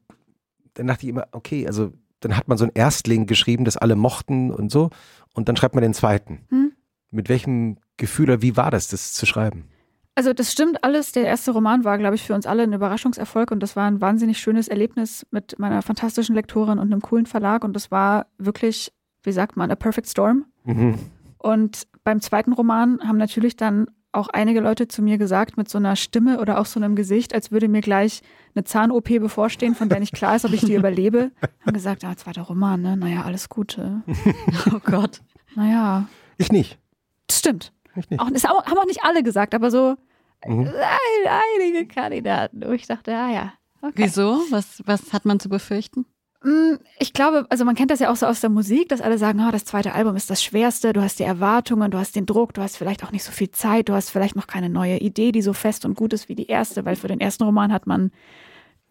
[0.75, 3.97] dann dachte ich immer, okay, also dann hat man so ein Erstling geschrieben, das alle
[3.97, 4.91] mochten und so,
[5.35, 6.47] und dann schreibt man den zweiten.
[6.51, 6.73] Mhm.
[7.11, 9.65] Mit welchem Gefühl oder wie war das, das zu schreiben?
[10.21, 11.13] Also das stimmt alles.
[11.13, 14.03] Der erste Roman war, glaube ich, für uns alle ein Überraschungserfolg und das war ein
[14.03, 18.93] wahnsinnig schönes Erlebnis mit meiner fantastischen Lektorin und einem coolen Verlag und das war wirklich,
[19.23, 20.45] wie sagt man, a perfect storm.
[20.65, 20.97] Mhm.
[21.39, 25.79] Und beim zweiten Roman haben natürlich dann auch einige Leute zu mir gesagt, mit so
[25.79, 28.21] einer Stimme oder auch so einem Gesicht, als würde mir gleich
[28.55, 31.31] eine Zahn-OP bevorstehen, von der nicht klar ist, ob ich die überlebe.
[31.65, 32.95] Haben gesagt, ah, zweiter Roman, ne?
[32.95, 34.03] Naja, alles Gute.
[34.71, 35.23] oh Gott.
[35.55, 36.09] Naja.
[36.37, 36.79] Ich nicht.
[37.27, 37.73] Das stimmt.
[37.97, 38.21] Ich nicht.
[38.21, 39.97] Auch, das haben auch nicht alle gesagt, aber so
[40.47, 40.71] mhm.
[41.59, 43.53] einige Kandidaten, wo ich dachte, ja, ja.
[43.83, 44.05] Okay.
[44.05, 44.41] Wieso?
[44.51, 46.05] Was, was hat man zu befürchten?
[46.43, 49.19] Mm, ich glaube, also man kennt das ja auch so aus der Musik, dass alle
[49.19, 52.25] sagen, oh, das zweite Album ist das schwerste, du hast die Erwartungen, du hast den
[52.25, 54.99] Druck, du hast vielleicht auch nicht so viel Zeit, du hast vielleicht noch keine neue
[54.99, 57.73] Idee, die so fest und gut ist wie die erste, weil für den ersten Roman
[57.73, 58.11] hat man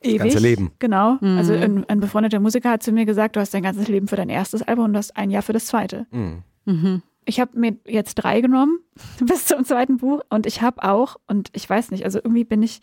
[0.01, 0.17] ewig.
[0.17, 0.71] Das ganze Leben.
[0.77, 1.17] Genau.
[1.21, 1.37] Mhm.
[1.37, 4.15] Also ein, ein, befreundeter Musiker hat zu mir gesagt, du hast dein ganzes Leben für
[4.15, 6.05] dein erstes Album und du hast ein Jahr für das zweite.
[6.11, 6.43] Mhm.
[6.65, 7.01] Mhm.
[7.29, 8.79] Ich habe mir jetzt drei genommen
[9.23, 12.63] bis zum zweiten Buch und ich habe auch, und ich weiß nicht, also irgendwie bin
[12.63, 12.81] ich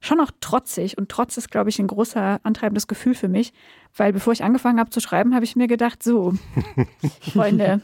[0.00, 3.52] schon auch trotzig und Trotz ist, glaube ich, ein großer antreibendes Gefühl für mich,
[3.94, 6.32] weil bevor ich angefangen habe zu schreiben, habe ich mir gedacht, so,
[7.20, 7.82] Freunde,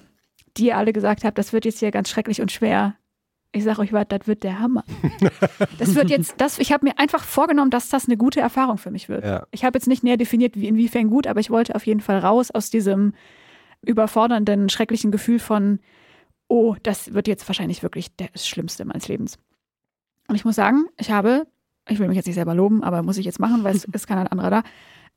[0.56, 2.96] die ihr alle gesagt habt, das wird jetzt hier ganz schrecklich und schwer.
[3.52, 4.84] Ich sage euch was, das wird der Hammer.
[5.78, 8.90] Das wird jetzt, das, ich habe mir einfach vorgenommen, dass das eine gute Erfahrung für
[8.90, 9.24] mich wird.
[9.24, 9.46] Ja.
[9.50, 12.18] Ich habe jetzt nicht näher definiert, wie, inwiefern gut, aber ich wollte auf jeden Fall
[12.18, 13.12] raus aus diesem
[13.82, 15.80] überfordernden, schrecklichen Gefühl von,
[16.48, 19.38] oh, das wird jetzt wahrscheinlich wirklich das Schlimmste meines Lebens.
[20.28, 21.46] Und ich muss sagen, ich habe,
[21.88, 24.06] ich will mich jetzt nicht selber loben, aber muss ich jetzt machen, weil es ist
[24.06, 24.62] kein anderer da.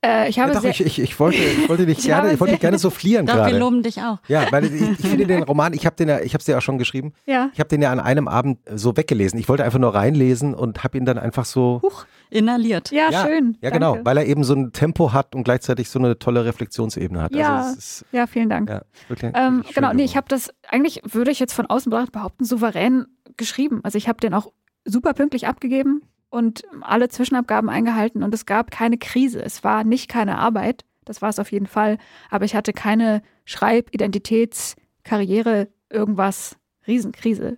[0.03, 2.53] Äh, ich, habe ja, doch, ich, ich, ich, wollte, ich wollte dich gerne, ich wollte
[2.53, 3.51] dich gerne soufflieren doch, gerade.
[3.51, 4.17] Wir loben dich auch.
[4.27, 6.57] Ja, weil ich, ich finde den Roman, ich habe den ja, ich habe es dir
[6.57, 7.13] auch schon geschrieben.
[7.27, 7.51] Ja.
[7.53, 9.39] Ich habe den ja an einem Abend so weggelesen.
[9.39, 12.91] Ich wollte einfach nur reinlesen und habe ihn dann einfach so Huch, inhaliert.
[12.91, 13.57] Ja, ja schön.
[13.61, 17.21] Ja, genau, weil er eben so ein Tempo hat und gleichzeiig so eine tolle Reflexionsebene
[17.21, 17.35] hat.
[17.35, 18.69] Ja, also ist, ja vielen Dank.
[18.69, 22.43] Ja, wirklich, ähm, genau, nee, ich habe das eigentlich würde ich jetzt von außen behaupten
[22.43, 23.05] souverän
[23.37, 23.81] geschrieben.
[23.83, 24.51] Also ich habe den auch
[24.83, 26.01] super pünktlich abgegeben
[26.31, 29.43] und alle Zwischenabgaben eingehalten und es gab keine Krise.
[29.43, 31.99] Es war nicht keine Arbeit, das war es auf jeden Fall,
[32.31, 36.57] aber ich hatte keine Schreib-, Identitäts-, Karriere, irgendwas,
[36.87, 37.57] Riesenkrise.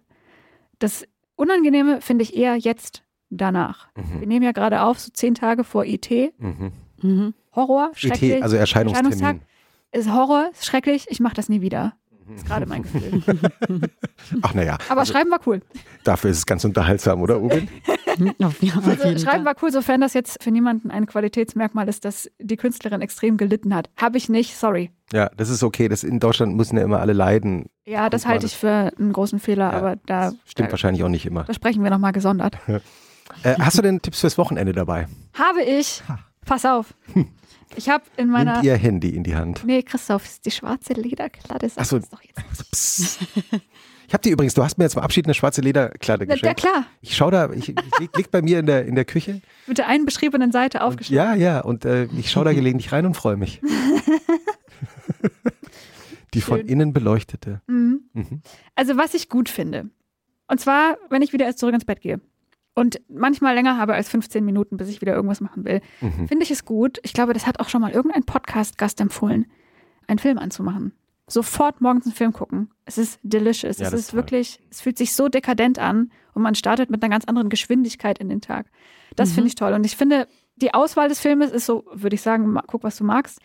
[0.80, 1.06] Das
[1.36, 3.90] Unangenehme finde ich eher jetzt danach.
[3.96, 4.20] Mhm.
[4.20, 6.10] Wir nehmen ja gerade auf, so zehn Tage vor IT.
[6.38, 6.72] Mhm.
[7.02, 7.34] Mhm.
[7.56, 8.38] Horror, schrecklich.
[8.38, 9.42] IT, also Erscheinungstermin.
[9.92, 11.96] Ist Horror, ist schrecklich, ich mache das nie wieder.
[12.28, 13.22] Das ist gerade mein Gefühl.
[14.42, 14.78] Ach naja.
[14.90, 15.62] Aber also, Schreiben war cool.
[16.04, 17.42] Dafür ist es ganz unterhaltsam, oder
[18.40, 18.52] ja,
[18.86, 23.02] also, Schreiben war cool, sofern das jetzt für niemanden ein Qualitätsmerkmal ist, dass die Künstlerin
[23.02, 23.90] extrem gelitten hat.
[23.98, 24.92] Habe ich nicht, sorry.
[25.12, 25.88] Ja, das ist okay.
[25.90, 27.70] Das in Deutschland müssen ja immer alle leiden.
[27.86, 30.32] Ja, das halte ich für einen großen Fehler, ja, aber da.
[30.46, 31.44] Stimmt da, wahrscheinlich auch nicht immer.
[31.44, 32.58] Da sprechen wir nochmal gesondert.
[32.68, 35.08] äh, hast du denn Tipps fürs Wochenende dabei?
[35.34, 36.02] Habe ich.
[36.46, 36.94] Pass auf.
[37.76, 38.54] Ich habe in meiner.
[38.54, 39.64] Nimmt ihr Handy in die Hand.
[39.66, 41.70] Nee, Christoph, ist die schwarze Lederkladde.
[41.70, 43.18] Sag doch jetzt.
[44.08, 46.60] Ich habe dir übrigens, du hast mir jetzt zum Abschied eine schwarze Lederkladde Ja, geschenkt.
[46.60, 46.86] klar.
[47.02, 49.42] Ich schau da, ich, liegt, liegt bei mir in der, in der Küche.
[49.66, 51.42] Mit der einen beschriebenen Seite Und, aufgeschlagen.
[51.42, 53.60] ja, ja, und äh, ich schaue da gelegentlich rein und freue mich.
[56.36, 56.68] Die von Schön.
[56.68, 57.62] innen beleuchtete.
[57.68, 58.02] Mhm.
[58.14, 58.42] Mhm.
[58.76, 59.90] Also, was ich gut finde.
[60.48, 62.20] Und zwar, wenn ich wieder erst zurück ins Bett gehe.
[62.76, 66.28] Und manchmal länger habe als 15 Minuten, bis ich wieder irgendwas machen will, Mhm.
[66.28, 67.00] finde ich es gut.
[67.04, 69.46] Ich glaube, das hat auch schon mal irgendein Podcast-Gast empfohlen,
[70.08, 70.94] einen Film anzumachen.
[71.28, 72.70] Sofort morgens einen Film gucken.
[72.86, 73.78] Es ist delicious.
[73.78, 74.20] Ja, es ist toll.
[74.20, 78.18] wirklich, es fühlt sich so dekadent an und man startet mit einer ganz anderen Geschwindigkeit
[78.20, 78.66] in den Tag.
[79.16, 79.34] Das Mhm.
[79.36, 79.74] finde ich toll.
[79.74, 83.04] Und ich finde, die Auswahl des Filmes ist so, würde ich sagen, guck, was du
[83.04, 83.40] magst.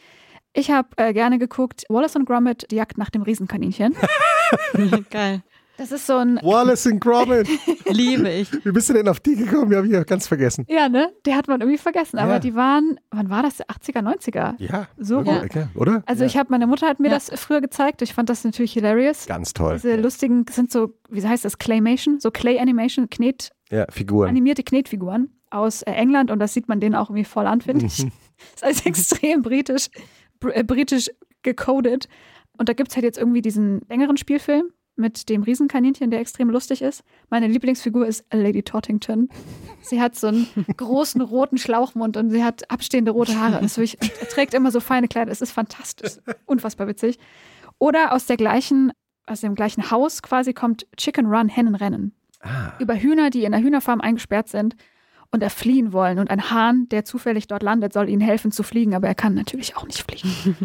[0.55, 3.95] Ich habe äh, gerne geguckt Wallace und Gromit, die Jagd nach dem Riesenkaninchen.
[5.11, 5.43] Geil.
[5.79, 7.49] Das ist so ein, Wallace and Gromit.
[7.89, 8.53] Liebe ich.
[8.65, 9.71] Wie bist du denn auf die gekommen?
[9.73, 10.67] Ja, hab ich ja ganz vergessen.
[10.69, 11.13] ja, ne?
[11.25, 12.19] Die hat man irgendwie vergessen.
[12.19, 12.39] Aber Ja.
[12.41, 13.61] die waren, wann war das?
[13.63, 14.55] 80er, 90er?
[14.59, 15.39] Ja, So rum.
[15.45, 16.03] okay, oder?
[16.07, 16.27] Also ja.
[16.27, 17.15] ich habe, meine Mutter hat mir Ja.
[17.15, 18.03] das früher gezeigt.
[18.03, 19.27] Ich fand das natürlich hilarious.
[19.27, 19.75] Ganz toll.
[19.75, 24.29] Diese lustigen, sind so, wie heißt das, Claymation, so Clay Animation, Knet, Ja, Figuren.
[24.31, 27.87] animierte Knetfiguren aus äh, England und das sieht man denen auch irgendwie voll an, finde
[27.87, 28.05] ich.
[28.05, 28.13] Mhm.
[28.61, 29.89] Das ist extrem britisch,
[30.41, 31.09] br äh, britisch
[31.43, 32.09] gecodet.
[32.57, 36.51] Und da gibt es halt jetzt irgendwie diesen längeren Spielfilm mit dem Riesenkaninchen, der extrem
[36.51, 37.05] lustig ist.
[37.31, 39.29] Meine Lieblingsfigur ist Lady Tottington.
[39.83, 40.47] Sie hat so einen
[40.77, 43.61] großen roten Schlauchmund und sie hat abstehende rote Haare.
[43.61, 45.31] Und wirklich, er trägt immer so feine Kleider.
[45.31, 46.19] Es ist fantastisch.
[46.47, 47.19] Unfassbar witzig.
[47.79, 48.93] Oder aus der gleichen,
[49.27, 53.61] aus dem gleichen Haus quasi kommt Chicken Run, Hennenrennen Ah, über Hühner, die in der
[53.61, 54.77] Hühnerfarm eingesperrt sind
[55.31, 56.19] und er fliehen wollen.
[56.19, 59.35] Und ein Hahn, der zufällig dort landet, soll ihnen helfen zu fliegen, aber er kann
[59.35, 60.57] natürlich auch nicht fliegen.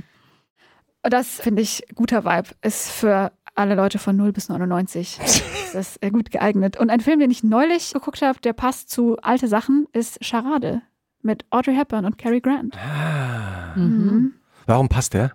[1.04, 2.50] und das finde ich guter Vibe.
[2.62, 5.44] Ist für alle Leute von 0 bis 99 ist
[5.74, 6.78] das äh, gut geeignet.
[6.78, 10.82] Und ein Film, den ich neulich geguckt habe, der passt zu alte Sachen, ist Charade
[11.22, 12.76] mit Audrey Hepburn und Cary Grant.
[12.78, 13.76] Ah.
[13.76, 14.34] Mhm.
[14.66, 15.34] Warum passt der?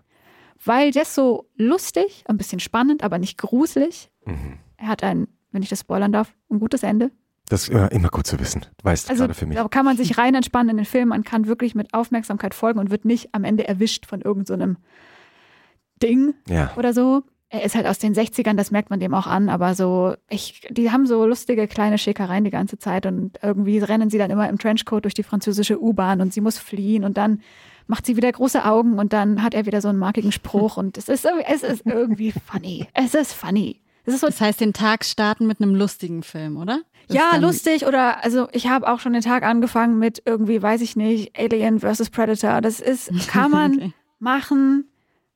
[0.65, 4.11] Weil der ist so lustig, ein bisschen spannend, aber nicht gruselig.
[4.25, 4.59] Mhm.
[4.77, 7.11] Er hat ein, wenn ich das spoilern darf, ein gutes Ende.
[7.49, 8.63] Das ist immer, immer gut zu wissen.
[8.77, 9.57] Du weißt Also gerade für mich.
[9.57, 11.09] da kann man sich rein entspannen in den Film.
[11.09, 14.77] Man kann wirklich mit Aufmerksamkeit folgen und wird nicht am Ende erwischt von irgendeinem
[16.03, 16.73] Ding Ja.
[16.77, 17.23] oder so.
[17.51, 20.61] Er ist halt aus den 60ern, das merkt man dem auch an, aber so, ich,
[20.71, 24.49] die haben so lustige kleine Schickereien die ganze Zeit und irgendwie rennen sie dann immer
[24.51, 27.41] im Trenchcoat durch die französische U-Bahn und sie muss fliehen und dann
[27.87, 30.99] macht sie wieder große Augen und dann hat er wieder so einen markigen Spruch und
[30.99, 32.87] es ist, irgendwie- es ist irgendwie funny.
[32.93, 33.81] Es ist funny.
[34.05, 36.83] Es ist so Das heißt, den Tag starten mit einem lustigen Film, oder?
[37.09, 40.83] Das ja, lustig oder also ich habe auch schon den Tag angefangen mit irgendwie, weiß
[40.83, 42.61] ich nicht, Alien versus Predator.
[42.61, 43.93] Das ist, kann man Okay.
[44.19, 44.85] machen,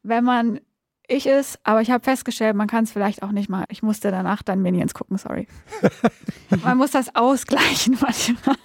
[0.02, 0.60] wenn man
[1.08, 3.64] ich ist, aber ich habe festgestellt, man kann es vielleicht auch nicht mal.
[3.68, 5.46] Ich musste danach dann Minions gucken, sorry.
[6.64, 8.56] man muss das ausgleichen manchmal.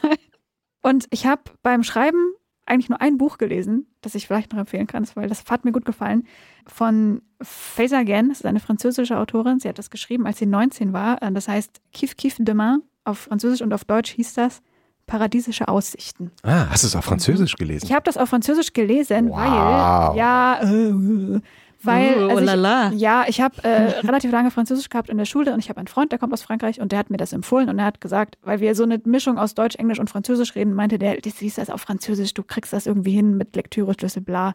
[0.82, 2.34] Und ich habe beim Schreiben
[2.66, 5.72] eigentlich nur ein Buch gelesen, das ich vielleicht noch empfehlen kann, weil das hat mir
[5.72, 6.28] gut gefallen,
[6.68, 9.60] von Faisa Gen, das ist eine französische Autorin.
[9.60, 11.22] Sie hat das geschrieben, als sie 19 war.
[11.22, 12.82] Äh, Das heißt Kif Kif Demain.
[13.06, 14.62] Auf Französisch und auf Deutsch hieß das
[15.06, 16.32] Paradiesische Aussichten.
[16.44, 17.86] Ah, hast du es auf Französisch gelesen?
[17.86, 19.38] Ich habe das auf Französisch gelesen, Wow.
[19.38, 21.40] weil ja, äh,
[21.88, 22.92] weil Oh, also ich, lala.
[22.92, 25.88] ja, ich habe äh, relativ lange Französisch gehabt in der Schule und ich habe einen
[25.88, 28.38] Freund, der kommt aus Frankreich und der hat mir das empfohlen und er hat gesagt,
[28.44, 31.58] weil wir so eine Mischung aus Deutsch, Englisch und Französisch reden, meinte der, das siehst
[31.58, 34.54] das auf Französisch, du kriegst das irgendwie hin mit Lektüre-Schlüssel, bla.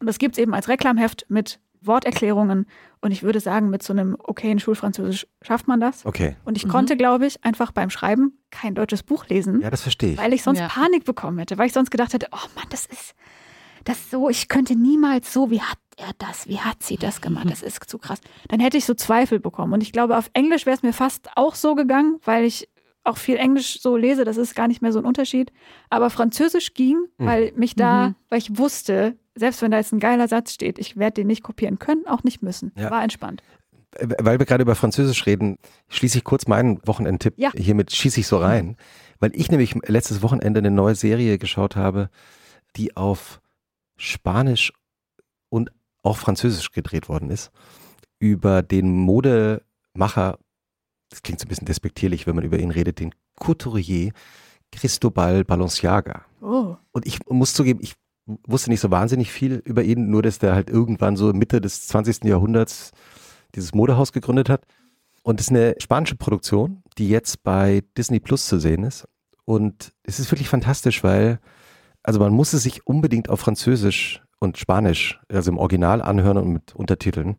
[0.00, 2.66] Und das gibt's eben als Reklamheft mit Worterklärungen
[3.00, 6.04] und ich würde sagen, mit so einem okayen Schulfranzösisch schafft man das.
[6.04, 6.34] Okay.
[6.44, 6.70] Und ich Mhm.
[6.70, 10.18] konnte, glaube ich, einfach beim Schreiben kein deutsches Buch lesen Ja, das verstehe ich.
[10.18, 10.68] weil ich sonst Ja.
[10.68, 13.14] Panik bekommen hätte, weil ich sonst gedacht hätte, oh Mann, das ist
[13.84, 17.50] das so, ich könnte niemals so, wie hat er das, wie hat sie das gemacht,
[17.50, 18.20] das ist zu krass.
[18.48, 21.28] Dann hätte ich so Zweifel bekommen und ich glaube, auf Englisch wäre es mir fast
[21.36, 22.68] auch so gegangen, weil ich
[23.04, 25.52] auch viel Englisch so lese, das ist gar nicht mehr so ein Unterschied,
[25.90, 28.14] aber Französisch ging, weil mich da, Mhm.
[28.28, 31.42] weil ich wusste, selbst wenn da jetzt ein geiler Satz steht, ich werde den nicht
[31.44, 32.72] kopieren können, auch nicht müssen.
[32.76, 32.90] Ja.
[32.90, 33.42] War entspannt.
[33.92, 35.56] Äh, Weil wir gerade über Französisch reden,
[35.88, 37.34] schließe ich kurz meinen Wochenendtipp.
[37.36, 37.52] Ja.
[37.54, 38.76] Hiermit schieße ich so rein.
[39.20, 42.10] Weil ich nämlich letztes Wochenende eine neue Serie geschaut habe,
[42.76, 43.40] die auf
[43.96, 44.72] Spanisch
[45.48, 45.70] und
[46.06, 47.50] auch Französisch gedreht worden ist.
[48.18, 50.38] Über den Modemacher,
[51.10, 54.12] das klingt so ein bisschen despektierlich, wenn man über ihn redet, den Couturier
[54.72, 56.24] Cristobal Balenciaga.
[56.40, 56.76] Oh.
[56.92, 57.94] Und ich muss zugeben, ich
[58.46, 61.86] wusste nicht so wahnsinnig viel über ihn, nur dass der halt irgendwann so Mitte des
[61.88, 62.24] 20.
[62.24, 62.90] Jahrhunderts
[63.54, 64.64] dieses Modehaus gegründet hat.
[65.22, 69.06] Und es ist eine spanische Produktion, die jetzt bei Disney Plus zu sehen ist.
[69.44, 71.40] Und es ist wirklich fantastisch, weil,
[72.02, 76.52] also man muss es sich unbedingt auf Französisch und Spanisch, also im Original anhören und
[76.52, 77.36] mit Untertiteln,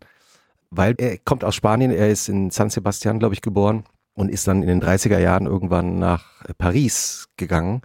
[0.70, 3.84] weil er kommt aus Spanien, er ist in San Sebastian, glaube ich, geboren
[4.14, 7.82] und ist dann in den 30er Jahren irgendwann nach Paris gegangen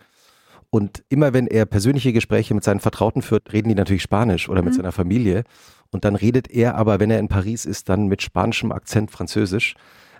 [0.75, 4.63] Und immer wenn er persönliche Gespräche mit seinen Vertrauten führt, reden die natürlich Spanisch oder
[4.63, 4.77] mit Mhm.
[4.79, 5.45] seiner Familie.
[5.91, 9.75] Und dann redet er aber, wenn er in Paris ist, dann mit spanischem Akzent Französisch.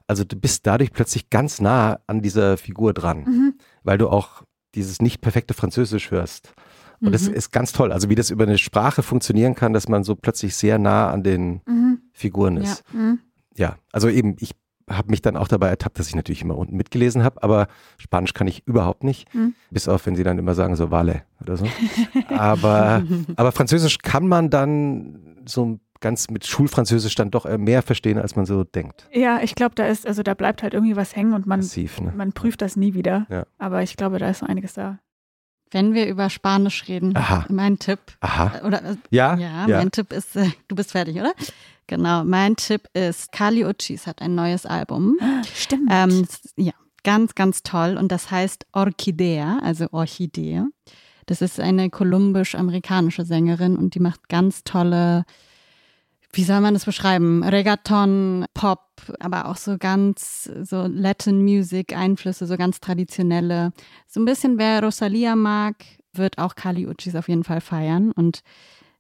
[0.07, 3.55] Also du bist dadurch plötzlich ganz nah an dieser Figur dran, Mhm.
[3.83, 4.43] weil du auch
[4.75, 6.53] dieses nicht perfekte Französisch hörst.
[7.03, 7.35] Und das Mhm.
[7.35, 7.93] ist ganz toll.
[7.93, 11.23] Also wie das über eine Sprache funktionieren kann, dass man so plötzlich sehr nah an
[11.23, 11.99] den Mhm.
[12.13, 12.85] Figuren ist.
[12.95, 13.19] Mhm.
[13.57, 14.53] Ja, also eben, ich
[14.89, 17.67] habe mich dann auch dabei ertappt, dass ich natürlich immer unten mitgelesen habe, aber
[17.99, 19.33] Spanisch kann ich überhaupt nicht.
[19.35, 19.55] Mhm.
[19.71, 21.67] Bis auf, wenn sie dann immer sagen, so Vale oder so.
[22.29, 23.03] aber,
[23.37, 28.45] aber Französisch kann man dann so ganz mit Schulfranzösisch dann doch mehr verstehen, als man
[28.45, 29.09] so denkt.
[29.13, 32.01] Ja, ich glaube, da ist, also da bleibt halt irgendwie was hängen und man, Massiv,
[32.01, 32.13] ne?
[32.17, 33.27] man prüft das nie wieder.
[33.31, 33.45] Ja.
[33.59, 34.99] Aber ich glaube, da ist so einiges da.
[35.73, 37.47] Wenn wir über Spanisch reden, Aha.
[37.49, 38.61] mein Tipp, Aha.
[38.65, 39.79] oder äh, Ja, ja, ja.
[39.79, 41.33] mein Tipp ist, äh, du bist fertig, oder?
[41.89, 45.19] Genau, mein Tipp ist, Kali Uchis hat ein neues Album.
[45.55, 45.89] Stimmt.
[45.91, 47.97] Ähm, ja, ganz, ganz toll.
[47.99, 50.63] Und das heißt Orchidea, also Orchidee.
[51.27, 55.25] Das ist eine kolumbisch-amerikanische Sängerin und die macht ganz tolle,
[56.33, 57.45] wie soll man das beschreiben?
[57.45, 58.81] Reggaeton, Pop,
[59.21, 63.73] aber auch so ganz so Latin Music Einflüsse, so ganz traditionelle.
[64.07, 65.77] So ein bisschen wer Rosalia mag,
[66.15, 68.43] wird auch Kali Uchis auf jeden Fall feiern und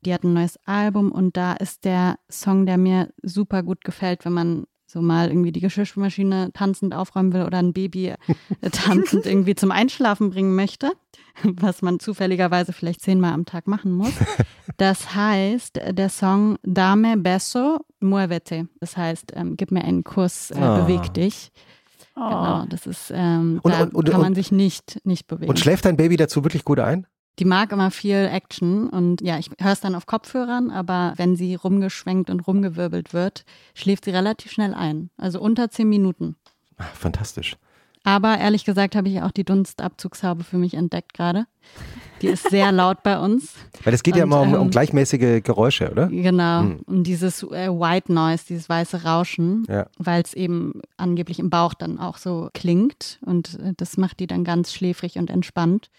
[0.04, 4.24] die hat ein neues Album und da ist der Song, der mir super gut gefällt,
[4.24, 8.14] wenn man so mal irgendwie die Geschirrspülmaschine tanzend aufräumen will oder ein Baby
[8.72, 10.92] tanzend irgendwie zum Einschlafen bringen möchte,
[11.44, 14.12] was man zufälligerweise vielleicht zehnmal am Tag machen muss.
[14.78, 18.68] Das heißt, der Song Dame Beso Muévete.
[18.80, 20.80] Das heißt, ähm, gib mir einen Kuss, äh, Ah.
[20.80, 21.52] beweg dich.
[22.16, 22.20] oh.
[22.20, 25.50] Genau, das ist, ähm, Und- da und- und- kann man und- sich nicht, nicht bewegen.
[25.50, 27.06] Und schläft dein Baby dazu wirklich gut ein?
[27.38, 31.36] Die mag immer viel Action und ja, ich höre es dann auf Kopfhörern, aber wenn
[31.36, 35.10] sie rumgeschwenkt und rumgewirbelt wird, schläft sie relativ schnell ein.
[35.16, 36.36] Also unter zehn Minuten.
[36.78, 37.56] Ah, Fantastisch.
[38.04, 41.46] Aber ehrlich gesagt habe ich auch die Dunstabzugshaube für mich entdeckt gerade.
[42.20, 43.54] Die ist sehr laut bei uns.
[43.84, 46.08] Weil es geht ja Und, immer um, um ähm, gleichmäßige Geräusche, oder?
[46.08, 46.62] Genau.
[46.62, 46.80] Hm.
[46.86, 49.86] Und dieses äh, White Noise, dieses weiße Rauschen, Ja.
[49.98, 53.18] weil es eben angeblich im Bauch dann auch so klingt.
[53.24, 55.90] Und äh, das macht die dann ganz schläfrig und entspannt.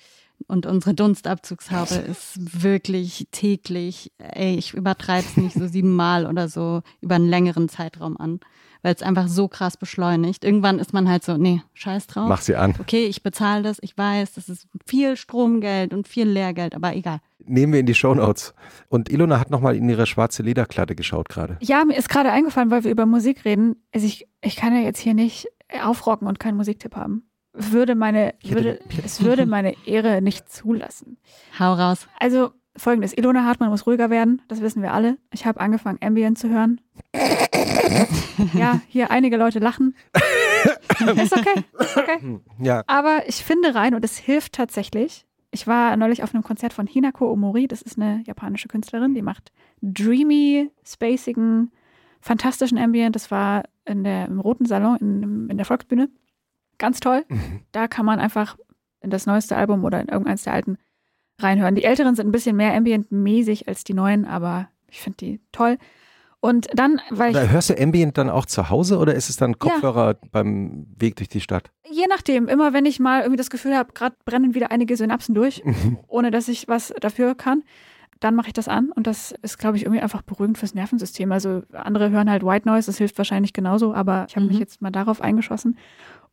[0.48, 6.82] Und unsere Dunstabzugshaube ist wirklich täglich, ey, ich übertreibe es nicht so siebenmal oder so
[7.00, 8.42] über einen längeren Zeitraum an,
[8.84, 10.44] weil es einfach so krass beschleunigt.
[10.44, 12.30] Irgendwann ist man halt so, nee, scheiß drauf.
[12.30, 12.76] Mach sie an.
[12.80, 17.20] Okay, ich bezahle das, ich weiß, das ist viel Stromgeld und viel Lehrgeld, aber egal.
[17.46, 18.54] Nehmen wir in die Shownotes.
[18.90, 21.58] Und Ilona hat nochmal in ihre schwarze Lederkleider geschaut gerade.
[21.62, 23.76] Ja, mir ist gerade eingefallen, weil wir über Musik reden.
[23.94, 25.48] Also ich, ich kann ja jetzt hier nicht
[25.82, 27.24] aufrocken und keinen Musiktipp haben.
[27.54, 31.18] Würde meine, würde, es würde meine Ehre nicht zulassen.
[31.60, 32.08] Hau raus.
[32.20, 35.18] Also folgendes, Ilona Hartmann muss ruhiger werden, das wissen wir alle.
[35.32, 36.82] Ich habe angefangen, Ambient zu hören.
[38.54, 39.96] ja, hier einige Leute lachen.
[41.16, 42.40] ist okay, ist okay.
[42.60, 42.84] Ja.
[42.88, 45.26] Aber ich finde rein und es hilft tatsächlich.
[45.52, 49.22] Ich war neulich auf einem Konzert von Hinako Omori, das ist eine japanische Künstlerin, die
[49.22, 51.72] macht dreamy, spacigen,
[52.22, 53.16] fantastischen Ambient.
[53.16, 56.10] Das war in der, im Roten Salon in, in der Volksbühne.
[56.80, 57.26] Ganz toll.
[57.72, 58.58] Da kann man einfach
[59.02, 60.78] in das neueste Album oder in irgendeins der alten
[61.40, 61.76] reinhören.
[61.76, 65.78] Die älteren sind ein bisschen mehr Ambient-mäßig als die neuen, aber ich finde die toll.
[66.44, 69.38] Und dann, weil ich Oder hörst du Ambient dann auch zu Hause oder ist es
[69.38, 71.72] dann Kopfhörer beim Weg durch die Stadt?
[71.90, 75.36] Je nachdem, immer wenn ich mal irgendwie das Gefühl habe, gerade brennen wieder einige Synapsen
[75.36, 75.64] durch,
[76.10, 77.64] ohne dass ich was dafür kann,
[78.20, 81.32] dann mache ich das an und das ist, glaube ich, irgendwie einfach beruhigend fürs Nervensystem.
[81.32, 84.62] Also andere hören halt White Noise, das hilft wahrscheinlich genauso, aber ich habe mich Mhm.
[84.62, 85.78] jetzt mal darauf eingeschossen.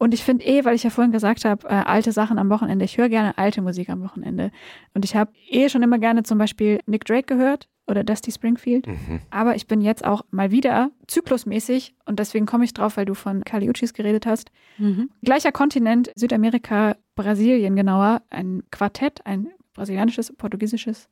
[0.03, 2.86] Und ich finde eh, weil ich ja vorhin gesagt habe, äh, alte Sachen am Wochenende,
[2.86, 4.51] ich höre gerne alte Musik am Wochenende.
[4.94, 8.86] Und ich habe eh schon immer gerne zum Beispiel Nick Drake gehört oder Dusty Springfield.
[8.86, 9.20] Mhm.
[9.28, 13.12] Aber ich bin jetzt auch mal wieder zyklusmäßig und deswegen komme ich drauf, weil du
[13.12, 14.51] von Kali Uchis geredet hast.
[14.78, 15.11] Mhm.
[15.20, 21.11] Gleicher Kontinent, Südamerika, Brasilien genauer, ein Quartett, ein brasilianisches, portugiesisches,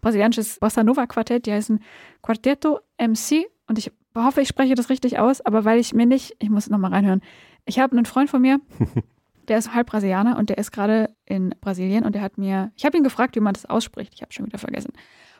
[0.00, 1.80] brasilianisches Bossa Nova Quartett, die heißen
[2.22, 6.36] Quarteto MC und ich hoffe, ich spreche das richtig aus, aber weil ich mir nicht,
[6.38, 7.22] ich muss nochmal reinhören,
[7.64, 8.60] ich habe einen Freund von mir,
[9.48, 12.84] der ist halb Brasilianer und der ist gerade in Brasilien und der hat mir, ich
[12.84, 14.92] habe ihn gefragt, wie man das ausspricht, ich habe schon wieder vergessen.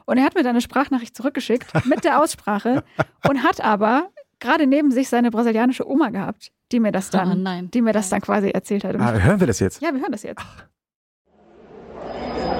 [0.05, 2.83] Und er hat mir dann eine Sprachnachricht zurückgeschickt mit der Aussprache
[3.29, 4.09] und hat aber
[4.41, 7.71] gerade neben sich seine brasilianische Oma gehabt, die mir das dann oh nein.
[7.71, 8.97] die mir das dann quasi erzählt hat.
[8.99, 9.81] Ah, hören wir das jetzt?
[9.81, 10.43] ja, wir hören das jetzt.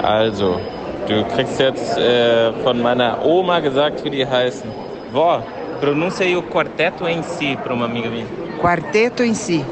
[0.01, 0.59] Also,
[1.07, 4.69] du kriegst jetzt äh, von meiner Oma gesagt, wie die heißen.
[5.13, 5.43] Vó,
[5.83, 8.25] pronuncia aí o quarteto em si para uma amiga minha.
[8.61, 9.65] Quarteto em si.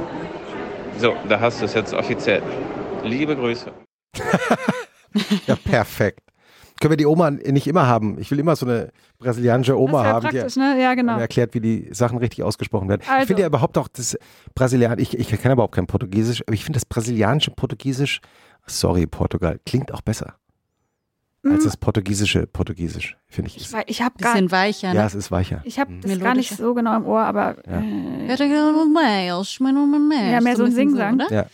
[1.00, 2.44] So, da hast du es jetzt offiziell.
[3.04, 3.72] Liebe Grüße.
[5.46, 6.22] Ja, perfekt.
[6.80, 8.18] können wir die Oma nicht immer haben?
[8.18, 10.82] Ich will immer so eine brasilianische Oma das haben, praktisch, ne?
[10.82, 11.16] Ja, genau.
[11.16, 13.02] mir erklärt, wie die Sachen richtig ausgesprochen werden.
[13.08, 13.24] Also.
[13.24, 14.18] Ich finde ja überhaupt auch das
[14.56, 18.22] Brasilian, ich, ich kann überhaupt kein Portugiesisch, aber ich finde das brasilianische Portugiesisch,
[18.68, 20.36] sorry Portugal, klingt auch besser
[21.44, 23.58] als das portugiesische Portugiesisch, finde ich.
[23.58, 24.88] Ich, ich habe gar, Bisschen weicher.
[24.94, 25.08] ja, Ne?
[25.08, 25.62] es ist weicher.
[25.64, 26.02] ich hab Mhm.
[26.02, 27.80] das gar nicht so genau im Ohr, aber Ja.
[27.82, 28.28] äh,
[30.32, 31.16] Ja, mehr so ein Singsang.
[31.16, 31.32] Oder?
[31.32, 31.46] Ja.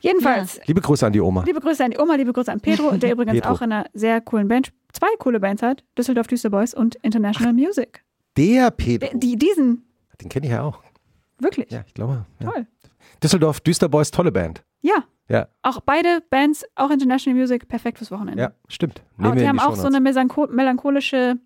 [0.00, 0.60] jedenfalls.
[0.66, 1.42] Liebe Grüße an die Oma.
[1.44, 3.50] Liebe Grüße an die Oma, liebe Grüße an Pedro, der übrigens Pedro.
[3.50, 7.52] auch in einer sehr coolen Band, zwei coole Bands hat, Düsseldorf Düster Boys und International
[7.52, 8.04] Music.
[8.36, 9.84] Der Pedro, Die, die diesen,
[10.20, 10.80] den kenne ich ja auch.
[11.38, 12.26] wirklich, Ja, ich glaube.
[12.40, 12.50] Ja.
[12.50, 12.66] toll.
[13.22, 14.64] Düsseldorf Düsterboys, tolle Band.
[14.80, 18.42] Ja, Ja, auch beide Bands, auch International Music, perfekt fürs Wochenende.
[18.42, 19.02] ja, stimmt.
[19.18, 21.38] Aber Nehmen die haben die auch so eine melancho melancholische,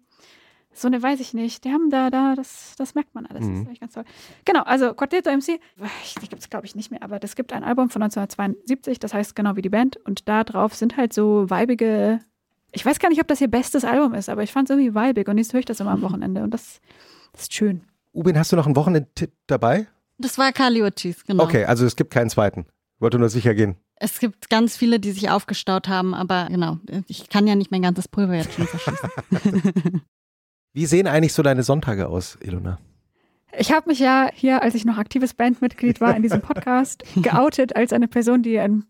[0.72, 3.40] so eine, weiß ich nicht, die haben da, da, das, das merkt man alles.
[3.40, 3.62] Das Mhm.
[3.62, 4.04] ist echt ganz toll.
[4.44, 5.60] Genau, also Quartetto MC,
[6.20, 9.14] die gibt es glaube ich nicht mehr, aber es gibt ein Album von 1972, das
[9.14, 12.20] heißt genau wie die Band und da drauf sind halt so weibige,
[12.72, 14.94] ich weiß gar nicht, ob das ihr bestes Album ist, aber ich fand es irgendwie
[14.94, 16.80] weibig und jetzt höre ich das immer am Wochenende und das,
[17.32, 17.82] das ist schön.
[18.12, 19.86] Ubin, hast du noch einen Wochenendtipp dabei?
[20.18, 21.44] Das war Kaliuchis, genau.
[21.44, 22.66] Okay, also es gibt keinen zweiten.
[22.98, 23.76] Wollte nur sicher gehen.
[23.96, 26.78] Es gibt ganz viele, die sich aufgestaut haben, aber genau,
[27.08, 30.02] ich kann ja nicht mein ganzes Pulver jetzt schon verschießen.
[30.72, 32.78] Wie sehen eigentlich so deine Sonntage aus, Ilona?
[33.58, 37.74] Ich habe mich ja hier, als ich noch aktives Bandmitglied war in diesem Podcast, geoutet
[37.76, 38.84] als eine Person, die ein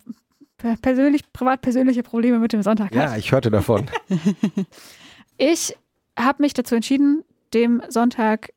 [0.57, 2.93] per- persönlich, privat persönliche Probleme mit dem Sonntag hat.
[2.95, 3.85] Ja, ich hörte davon.
[5.37, 5.75] Ich
[6.17, 8.49] habe mich dazu entschieden, dem Sonntag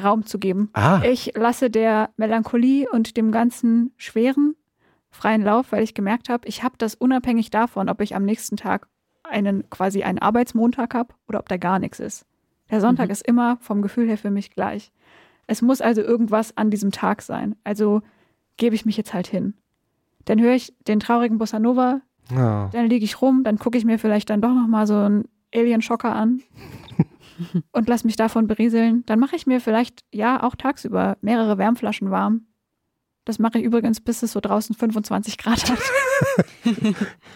[0.00, 0.68] Raum zu geben.
[0.74, 4.54] Ah, Ich lasse der Melancholie und dem ganzen Schweren
[5.10, 8.56] freien Lauf, weil ich gemerkt habe, ich habe das unabhängig davon, ob ich am nächsten
[8.56, 8.86] Tag
[9.22, 12.26] einen quasi einen Arbeitsmontag habe oder ob da gar nichts ist.
[12.70, 13.12] Der Sonntag Mhm.
[13.12, 14.92] ist immer vom Gefühl her für mich gleich.
[15.46, 17.56] Es muss also irgendwas an diesem Tag sein.
[17.64, 18.02] Also
[18.56, 19.54] gebe ich mich jetzt halt hin.
[20.26, 22.00] Dann höre ich den traurigen Bossa Nova,
[22.30, 22.68] oh.
[22.70, 25.24] dann liege ich rum, dann gucke ich mir vielleicht dann doch noch mal so einen
[25.52, 26.42] Alien-Schocker an
[27.72, 29.02] und lass mich davon berieseln.
[29.06, 32.42] Dann mache ich mir vielleicht, ja, auch tagsüber mehrere Wärmflaschen warm.
[33.30, 35.78] Das mache ich übrigens, bis es so draußen 25 Grad hat.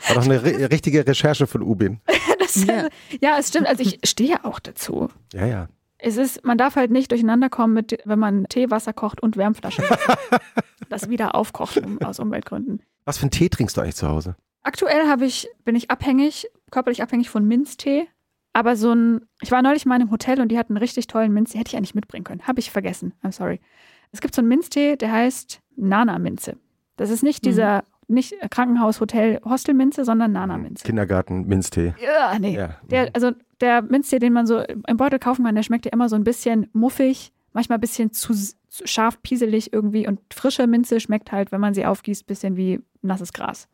[0.09, 2.01] war doch eine ri- richtige Recherche von Ubin.
[2.40, 2.88] Das, Ja.
[3.22, 3.68] ja, es stimmt.
[3.68, 5.09] Also ich stehe auch dazu.
[5.32, 5.68] Ja, ja.
[5.99, 9.84] Es ist, man darf halt nicht durcheinander kommen mit, wenn man Teewasser kocht und Wärmflaschen.
[10.90, 12.82] das wieder aufkocht um, aus Umweltgründen.
[13.05, 14.34] Was für einen Tee trinkst du eigentlich zu Hause?
[14.64, 18.09] Aktuell habe ich, bin ich abhängig, körperlich abhängig von Minztee.
[18.53, 21.07] Aber so ein, ich war neulich mal in einem Hotel und die hatten einen richtig
[21.07, 21.59] tollen Minztee.
[21.59, 22.42] Hätte ich eigentlich mitbringen können.
[22.49, 23.14] Habe ich vergessen.
[23.22, 23.61] I'm sorry.
[24.12, 26.56] Es gibt so einen Minztee, der heißt Nana-Minze.
[26.96, 27.48] Das ist nicht Mhm.
[27.48, 30.84] dieser, nicht Krankenhaus, Hotel, Hostelminze, sondern Nana-Minze.
[30.84, 31.94] Kindergarten, Minztee.
[32.02, 32.56] Ja, nee.
[32.56, 32.76] Ja.
[32.90, 36.08] Der, also der Minztee, den man so im Beutel kaufen kann, der schmeckt ja immer
[36.08, 40.06] so ein bisschen muffig, manchmal ein bisschen zu, zu scharf, pieselig irgendwie.
[40.06, 43.68] Und frische Minze schmeckt halt, wenn man sie aufgießt, ein bisschen wie nasses Gras.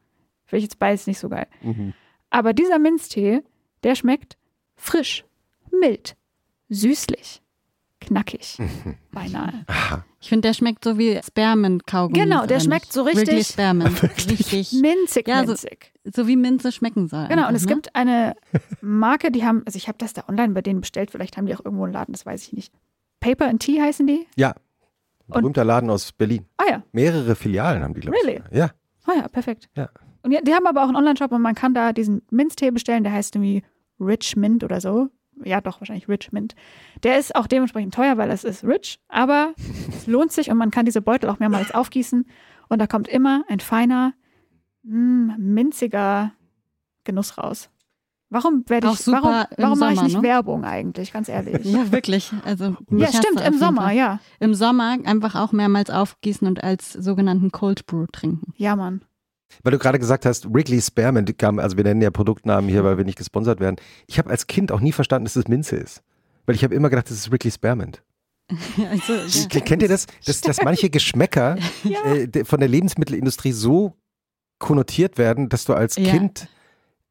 [0.47, 1.47] Finde ich jetzt beides nicht so geil.
[1.63, 1.93] Mhm.
[2.31, 3.43] Aber dieser Minztee,
[3.83, 4.37] der schmeckt
[4.77, 5.25] frisch,
[5.73, 6.17] mild,
[6.69, 7.43] süßlich,
[8.01, 8.59] knackig,
[9.13, 9.65] beinahe.
[9.67, 10.05] Aha.
[10.21, 12.19] Ich finde, der schmeckt so wie Spermenkaugummi.
[12.19, 13.87] Genau, der schmeckt so richtig- Wirklich Spermen.
[14.31, 14.73] richtig.
[14.73, 15.93] Minzig, Ja, so- minzig.
[16.05, 17.29] So wie Minze schmecken soll.
[17.29, 17.75] Genau, und es ne?
[17.75, 18.35] gibt eine
[18.81, 21.55] Marke, die haben, also ich habe das da online bei denen bestellt, vielleicht haben die
[21.55, 22.73] auch irgendwo einen Laden, das weiß ich nicht.
[23.21, 24.27] Paper and Tea heißen die?
[24.37, 24.55] Ja.
[25.29, 26.47] Und- Berühmter Laden aus Berlin.
[26.57, 28.27] Ah ja, Mehrere Filialen haben die, glaube ich.
[28.27, 28.43] Really?
[28.51, 28.71] Ja.
[29.07, 29.69] ah ja, perfekt.
[29.77, 29.89] Ja.
[30.23, 33.05] Und ja, die haben aber auch einen Online-Shop und man kann da diesen Minztee bestellen,
[33.05, 33.63] der heißt irgendwie
[34.01, 35.09] Rich Mint oder so.
[35.45, 36.55] Ja, doch, wahrscheinlich Rich Mint.
[37.03, 39.55] Der ist auch dementsprechend teuer, weil es ist rich, aber
[39.89, 42.27] es lohnt sich und man kann diese Beutel auch mehrmals aufgießen
[42.69, 44.13] und da kommt immer ein feiner,
[44.83, 46.33] mh, minziger
[47.05, 47.71] Genuss raus.
[48.33, 50.23] Warum werde ich, warum, warum mache ich Sommer, nicht ne?
[50.23, 51.65] Werbung eigentlich, ganz ehrlich?
[51.65, 52.31] Ja, wirklich.
[52.45, 53.97] Also, Ja, stimmt, im Sommer, Fall.
[53.97, 54.21] ja.
[54.39, 58.53] Im Sommer einfach auch mehrmals aufgießen und als sogenannten Cold Brew trinken.
[58.57, 59.01] Ja, Mann.
[59.63, 62.97] Weil du gerade gesagt hast, Wrigley Spearmint kam, also wir nennen ja Produktnamen hier, weil
[62.99, 63.77] wir nicht gesponsert werden.
[64.07, 66.03] Ich habe als Kind auch nie verstanden, dass es Minze ist.
[66.47, 68.03] Weil ich habe immer gedacht, das ist Wrigley Spearmint.
[68.91, 69.13] Also,
[69.53, 69.61] ja.
[69.61, 70.07] Kennt ihr das?
[70.27, 71.57] Dass, dass manche Geschmäcker
[72.05, 73.95] äh, de- von der Lebensmittelindustrie so
[74.59, 76.11] konnotiert werden, dass du als Ja.
[76.11, 76.49] Kind,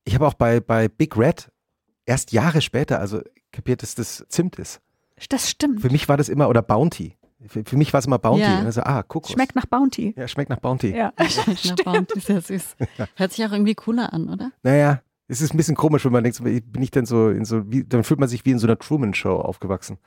[0.03, 1.49] ich habe auch bei, bei Big Red
[2.05, 3.21] erst Jahre später, also
[3.51, 4.81] kapiert, dass das Zimt ist.
[5.29, 5.81] Das stimmt.
[5.81, 7.15] Für mich war das immer, oder Bounty.
[7.47, 8.41] Für, für mich war es immer Bounty.
[8.43, 8.59] Ja.
[8.59, 9.31] Also, ah, Kokos.
[9.31, 10.13] Schmeckt nach Bounty.
[10.17, 10.95] Ja, schmeckt nach Bounty.
[10.95, 11.13] Ja.
[11.65, 12.75] Na, Bounty ist ja süß.
[13.15, 14.51] Hört sich auch irgendwie cooler an, oder?
[14.63, 17.45] Naja, es ist ein bisschen komisch, wenn man denkt, so, bin ich denn so in
[17.45, 19.97] so, wie, dann fühlt man sich wie in so einer Truman-Show aufgewachsen.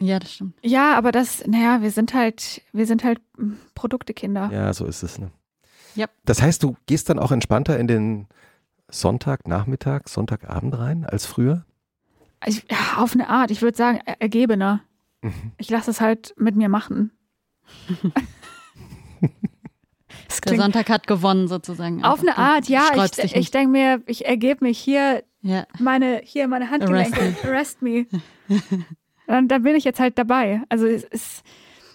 [0.00, 0.54] Ja, das stimmt.
[0.62, 4.50] Ja, aber das, naja, wir sind halt, wir sind halt mm, Produktekinder.
[4.52, 5.18] Ja, so ist es.
[5.18, 5.30] Ne?
[5.96, 6.10] Yep.
[6.24, 8.26] Das heißt, du gehst dann auch entspannter in den
[8.90, 11.64] Sonntagnachmittag, Sonntagabend rein als früher?
[12.44, 13.50] Ich, ja, auf eine Art.
[13.50, 14.80] Ich würde sagen, er- ergebener.
[15.22, 15.52] Mhm.
[15.56, 17.12] Ich lasse es halt mit mir machen.
[20.46, 22.02] Der Sonntag hat gewonnen sozusagen.
[22.04, 23.06] auf eine Art, ja.
[23.18, 25.66] Ich, ich denke mir, ich ergebe mich hier Ja.
[25.78, 28.06] Meine, hier, meine Handgelenke, arrest me.
[29.26, 30.62] dann, dann bin ich jetzt halt dabei.
[30.68, 31.42] Also es ist,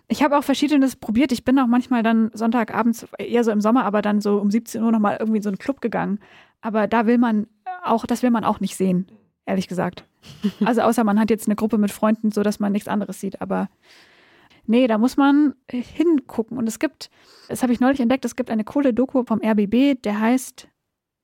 [0.08, 1.32] ich habe auch verschiedenes probiert.
[1.32, 4.82] Ich bin auch manchmal dann Sonntagabends, eher so im Sommer, aber dann so um 17
[4.84, 6.20] Uhr nochmal irgendwie in so einen Club gegangen.
[6.62, 7.48] Aber da will man
[7.84, 9.08] auch, das will man auch nicht sehen,
[9.48, 10.04] ehrlich gesagt.
[10.64, 13.42] Also außer man hat jetzt eine Gruppe mit Freunden, so dass man nichts anderes sieht.
[13.42, 13.70] Aber
[14.66, 16.58] nee, da muss man hingucken.
[16.58, 17.10] Und es gibt,
[17.48, 20.68] das habe ich neulich entdeckt, es gibt eine coole Doku vom RBB, der heißt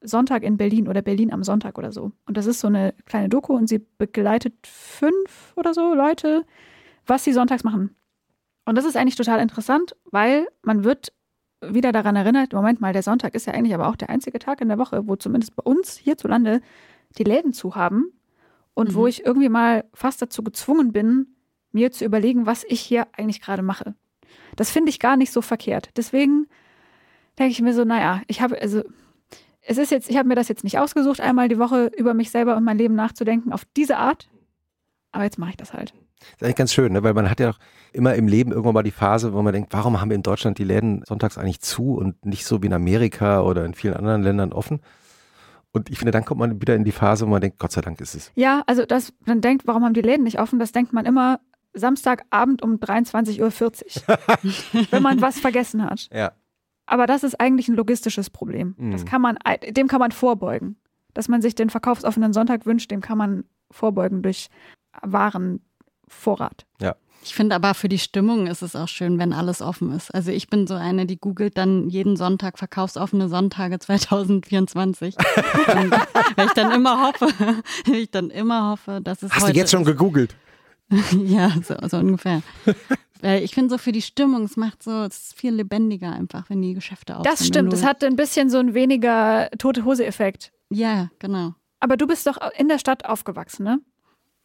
[0.01, 2.11] Sonntag in Berlin oder Berlin am Sonntag oder so.
[2.25, 6.45] Und das ist so eine kleine Doku und sie begleitet fünf oder so Leute,
[7.05, 7.95] was sie sonntags machen.
[8.65, 11.13] Und das ist eigentlich total interessant, weil man wird
[11.61, 14.61] wieder daran erinnert, Moment mal, der Sonntag ist ja eigentlich aber auch der einzige Tag
[14.61, 16.61] in der Woche, wo zumindest bei uns hierzulande
[17.17, 18.11] die Läden zu haben
[18.73, 18.93] und mhm.
[18.95, 21.27] wo ich irgendwie mal fast dazu gezwungen bin,
[21.71, 23.95] mir zu überlegen, was ich hier eigentlich gerade mache.
[24.55, 25.89] Das finde ich gar nicht so verkehrt.
[25.97, 26.47] Deswegen
[27.39, 28.83] denke ich mir so, naja, ich habe, also,
[29.61, 32.31] es ist jetzt, ich habe mir das jetzt nicht ausgesucht, einmal die Woche über mich
[32.31, 34.29] selber und mein Leben nachzudenken auf diese Art.
[35.11, 35.93] Aber jetzt mache ich das halt.
[36.19, 37.03] Das ist eigentlich ganz schön, ne?
[37.03, 37.59] weil man hat ja auch
[37.91, 40.57] immer im Leben irgendwann mal die Phase, wo man denkt, warum haben wir in Deutschland
[40.57, 44.23] die Läden sonntags eigentlich zu und nicht so wie in Amerika oder in vielen anderen
[44.23, 44.81] Ländern offen?
[45.73, 47.81] Und ich finde, dann kommt man wieder in die Phase, wo man denkt, Gott sei
[47.81, 48.31] Dank ist es.
[48.35, 50.59] Ja, also das, man denkt, warum haben die Läden nicht offen?
[50.59, 51.39] Das denkt man immer
[51.73, 56.07] Samstagabend um 23.40 Uhr, wenn man was vergessen hat.
[56.13, 56.31] Ja.
[56.85, 58.75] Aber das ist eigentlich ein logistisches Problem.
[58.77, 58.91] Mhm.
[58.91, 59.37] Das kann man,
[59.69, 60.77] dem kann man vorbeugen.
[61.15, 64.49] Dass man sich den verkaufsoffenen Sonntag wünscht, dem kann man vorbeugen durch
[65.01, 66.65] Warenvorrat.
[66.81, 66.95] Ja.
[67.23, 70.13] Ich finde aber für die Stimmung ist es auch schön, wenn alles offen ist.
[70.13, 75.15] Also ich bin so eine, die googelt dann jeden Sonntag verkaufsoffene Sonntage 2024.
[76.35, 77.27] weil ich dann immer hoffe,
[77.91, 80.35] ich dann immer hoffe, dass es Hast du jetzt schon gegoogelt?
[81.25, 82.41] ja, so, so ungefähr.
[83.21, 86.61] ich finde so für die Stimmung, es macht so, es ist viel lebendiger einfach, wenn
[86.61, 90.51] die Geschäfte auf Das stimmt, es hat ein bisschen so ein weniger tote Hose-Effekt.
[90.69, 91.53] Ja, genau.
[91.79, 93.79] Aber du bist doch in der Stadt aufgewachsen, ne?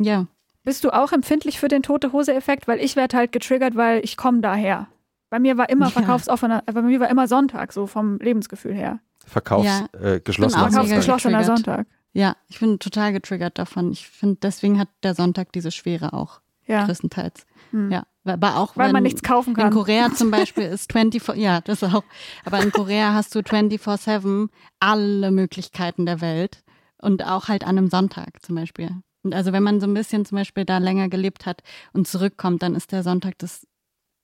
[0.00, 0.26] Ja.
[0.68, 2.68] Bist du auch empfindlich für den tote Hose-Effekt?
[2.68, 4.88] Weil ich werde halt getriggert, weil ich komme daher.
[5.30, 5.92] Bei mir war immer ja.
[5.92, 9.00] verkaufsoffener, bei mir war immer Sonntag, so vom Lebensgefühl her.
[9.24, 10.68] Verkaufsgeschlossener ja.
[10.68, 11.86] äh, Verkaufsgeschlossener Sonntag.
[12.12, 13.92] Ja, ich bin total getriggert davon.
[13.92, 16.42] Ich finde, deswegen hat der Sonntag diese Schwere auch.
[16.66, 16.84] Ja.
[16.84, 17.46] Größtenteils.
[17.70, 17.90] Hm.
[17.90, 18.02] Ja.
[18.26, 19.68] Aber auch Weil wenn, man nichts kaufen kann.
[19.68, 22.04] In Korea zum Beispiel ist 24, ja, das auch.
[22.44, 24.50] Aber in Korea hast du 24-7
[24.80, 26.62] alle Möglichkeiten der Welt.
[27.00, 28.90] Und auch halt an einem Sonntag zum Beispiel.
[29.28, 31.62] Und also wenn man so ein bisschen zum Beispiel da länger gelebt hat
[31.92, 33.66] und zurückkommt, dann ist der Sonntag das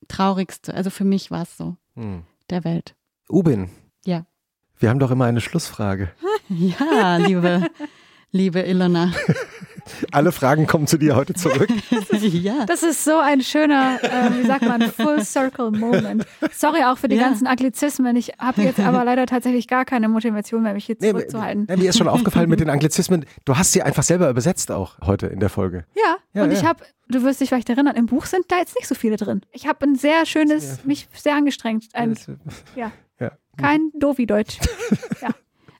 [0.09, 0.73] Traurigste.
[0.73, 2.23] Also für mich war es so, hm.
[2.49, 2.95] der Welt.
[3.29, 3.69] Ubin.
[4.07, 4.25] Ja.
[4.79, 6.11] Wir haben doch immer eine Schlussfrage.
[6.49, 7.67] ja, liebe,
[8.31, 9.13] liebe Ilona.
[10.13, 11.69] Alle Fragen kommen zu dir heute zurück.
[11.91, 12.65] Das ist, ja.
[12.67, 16.27] das ist so ein schöner, äh, wie sagt man, Full Circle Moment.
[16.53, 17.25] Sorry auch für die ja.
[17.25, 18.17] ganzen Anglizismen.
[18.17, 21.67] Ich habe jetzt aber leider tatsächlich gar keine Motivation mehr, mich hier zurückzuhalten.
[21.69, 23.25] Nee, mir ist schon aufgefallen mit den Anglizismen.
[23.45, 25.85] Du hast sie einfach selber übersetzt auch heute in der Folge.
[25.95, 28.75] Ja, ja und ich habe, du wirst dich vielleicht erinnern, im Buch sind da jetzt
[28.77, 29.43] nicht so viele drin.
[29.53, 31.85] Ich habe ein sehr schönes, mich sehr angestrengt.
[31.93, 32.17] Ein,
[32.75, 32.93] ja.
[33.57, 34.59] Kein Dovi-Deutsch.
[35.23, 35.29] ja.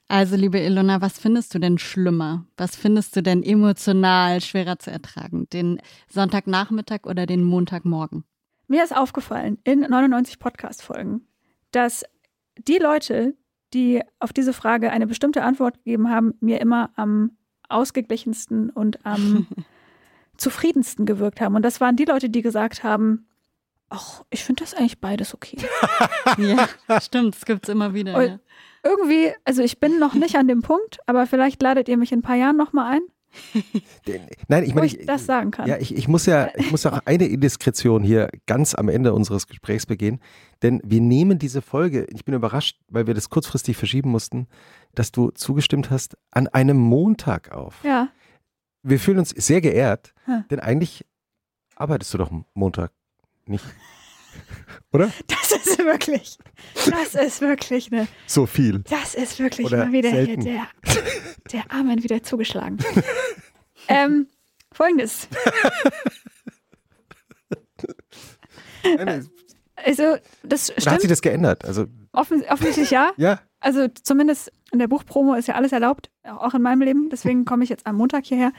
[0.07, 2.45] Also, liebe Ilona, was findest du denn schlimmer?
[2.57, 5.49] Was findest du denn emotional schwerer zu ertragen?
[5.49, 8.23] Den Sonntagnachmittag oder den Montagmorgen?
[8.67, 11.27] Mir ist aufgefallen in 99 Podcast-Folgen,
[11.71, 12.03] dass
[12.57, 13.35] die Leute,
[13.73, 17.31] die auf diese Frage eine bestimmte Antwort gegeben haben, mir immer am
[17.67, 19.47] ausgeglichensten und am
[20.37, 21.55] zufriedensten gewirkt haben.
[21.55, 23.27] Und das waren die Leute, die gesagt haben,
[23.89, 25.57] ach, ich finde das eigentlich beides okay.
[26.37, 26.69] ja,
[27.01, 28.23] stimmt, das gibt es immer wieder.
[28.23, 28.39] Ja
[28.85, 32.19] irgendwie, also ich bin noch nicht an dem Punkt, aber vielleicht ladet ihr mich in
[32.19, 33.01] ein paar Jahren nochmal ein.
[34.47, 35.67] Nein, ich meine, ich, ich, das sagen kann.
[35.67, 39.47] Ja, ich, ich muss ja, ich muss auch eine Indiskretion hier ganz am Ende unseres
[39.47, 40.21] Gesprächs begehen,
[40.61, 44.47] denn wir nehmen diese Folge, ich bin überrascht, weil wir das kurzfristig verschieben mussten,
[44.93, 47.83] dass du zugestimmt hast, an einem Montag auf.
[47.83, 48.09] Ja.
[48.83, 50.45] Wir fühlen uns sehr geehrt, hm.
[50.49, 51.05] denn eigentlich
[51.75, 52.91] arbeitest du doch Montag
[53.45, 53.65] nicht.
[54.91, 55.11] Oder?
[55.27, 56.37] Das ist wirklich,
[56.89, 58.07] das ist wirklich eine.
[58.27, 58.79] So viel.
[58.89, 60.67] Das ist wirklich Oder mal wieder hier der,
[61.51, 62.77] der Armen wieder zugeschlagen.
[63.87, 64.27] ähm,
[64.71, 65.27] Folgendes.
[69.75, 70.81] also, das stimmt.
[70.81, 71.65] Oder hat sich das geändert?
[71.65, 73.11] Also, Offen, offensichtlich ja.
[73.17, 73.39] ja.
[73.59, 77.09] Also, zumindest in der Buchpromo ist ja alles erlaubt, auch in meinem Leben.
[77.09, 78.51] Deswegen komme ich jetzt am Montag hierher.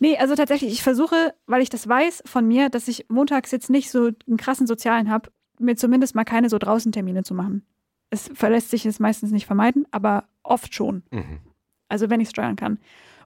[0.00, 3.68] Nee, also tatsächlich, ich versuche, weil ich das weiß von mir, dass ich montags jetzt
[3.70, 7.66] nicht so einen krassen sozialen habe, mir zumindest mal keine so draußen Termine zu machen.
[8.08, 11.02] Es verlässt sich es meistens nicht vermeiden, aber oft schon.
[11.10, 11.40] Mhm.
[11.88, 12.78] Also wenn ich es steuern kann.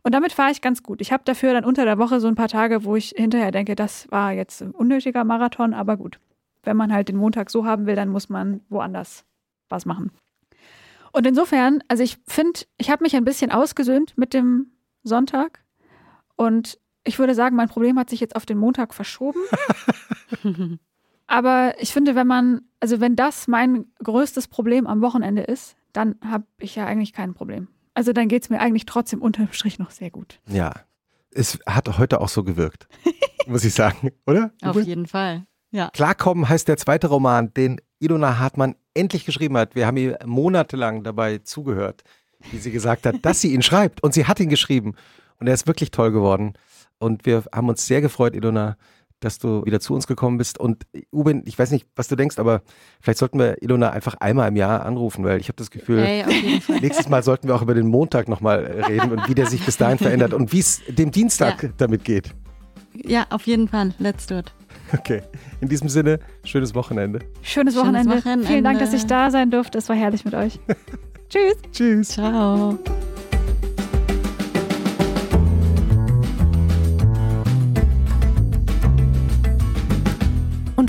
[0.02, 1.00] Und damit fahre ich ganz gut.
[1.00, 3.76] Ich habe dafür dann unter der Woche so ein paar Tage, wo ich hinterher denke,
[3.76, 6.18] das war jetzt ein unnötiger Marathon, aber gut.
[6.64, 9.24] Wenn man halt den Montag so haben will, dann muss man woanders
[9.68, 10.10] was machen.
[11.12, 14.72] Und insofern, also ich finde, ich habe mich ein bisschen ausgesöhnt mit dem
[15.04, 15.63] Sonntag.
[16.36, 19.40] Und ich würde sagen, mein Problem hat sich jetzt auf den Montag verschoben.
[21.26, 26.16] Aber ich finde, wenn man, also wenn das mein größtes Problem am Wochenende ist, dann
[26.24, 27.68] habe ich ja eigentlich kein Problem.
[27.94, 30.40] Also dann geht es mir eigentlich trotzdem unterm Strich noch sehr gut.
[30.48, 30.72] Ja,
[31.30, 32.88] es hat heute auch so gewirkt,
[33.46, 34.52] muss ich sagen, oder?
[34.62, 35.90] Auf jeden Fall, ja.
[35.92, 39.74] Klarkommen heißt der zweite Roman, den Ilona Hartmann endlich geschrieben hat.
[39.74, 42.04] Wir haben ihr monatelang dabei zugehört,
[42.52, 44.02] wie sie gesagt hat, dass sie ihn schreibt.
[44.02, 44.94] Und sie hat ihn geschrieben.
[45.44, 46.54] Und er ist wirklich toll geworden.
[46.98, 48.78] Und wir haben uns sehr gefreut, Ilona,
[49.20, 50.58] dass du wieder zu uns gekommen bist.
[50.58, 52.62] Und Ubin, ich weiß nicht, was du denkst, aber
[53.02, 56.62] vielleicht sollten wir Ilona einfach einmal im Jahr anrufen, weil ich habe das Gefühl, hey,
[56.80, 59.76] nächstes Mal sollten wir auch über den Montag nochmal reden und wie der sich bis
[59.76, 61.68] dahin verändert und wie es dem Dienstag ja.
[61.76, 62.34] damit geht.
[62.94, 63.92] Ja, auf jeden Fall.
[63.98, 64.50] Let's do it.
[64.94, 65.20] Okay.
[65.60, 67.18] In diesem Sinne, schönes Wochenende.
[67.42, 68.12] Schönes Wochenende.
[68.12, 68.46] schönes Wochenende.
[68.46, 69.76] Vielen Dank, dass ich da sein durfte.
[69.76, 70.58] Es war herrlich mit euch.
[71.28, 71.56] Tschüss.
[71.70, 72.08] Tschüss.
[72.08, 72.78] Ciao.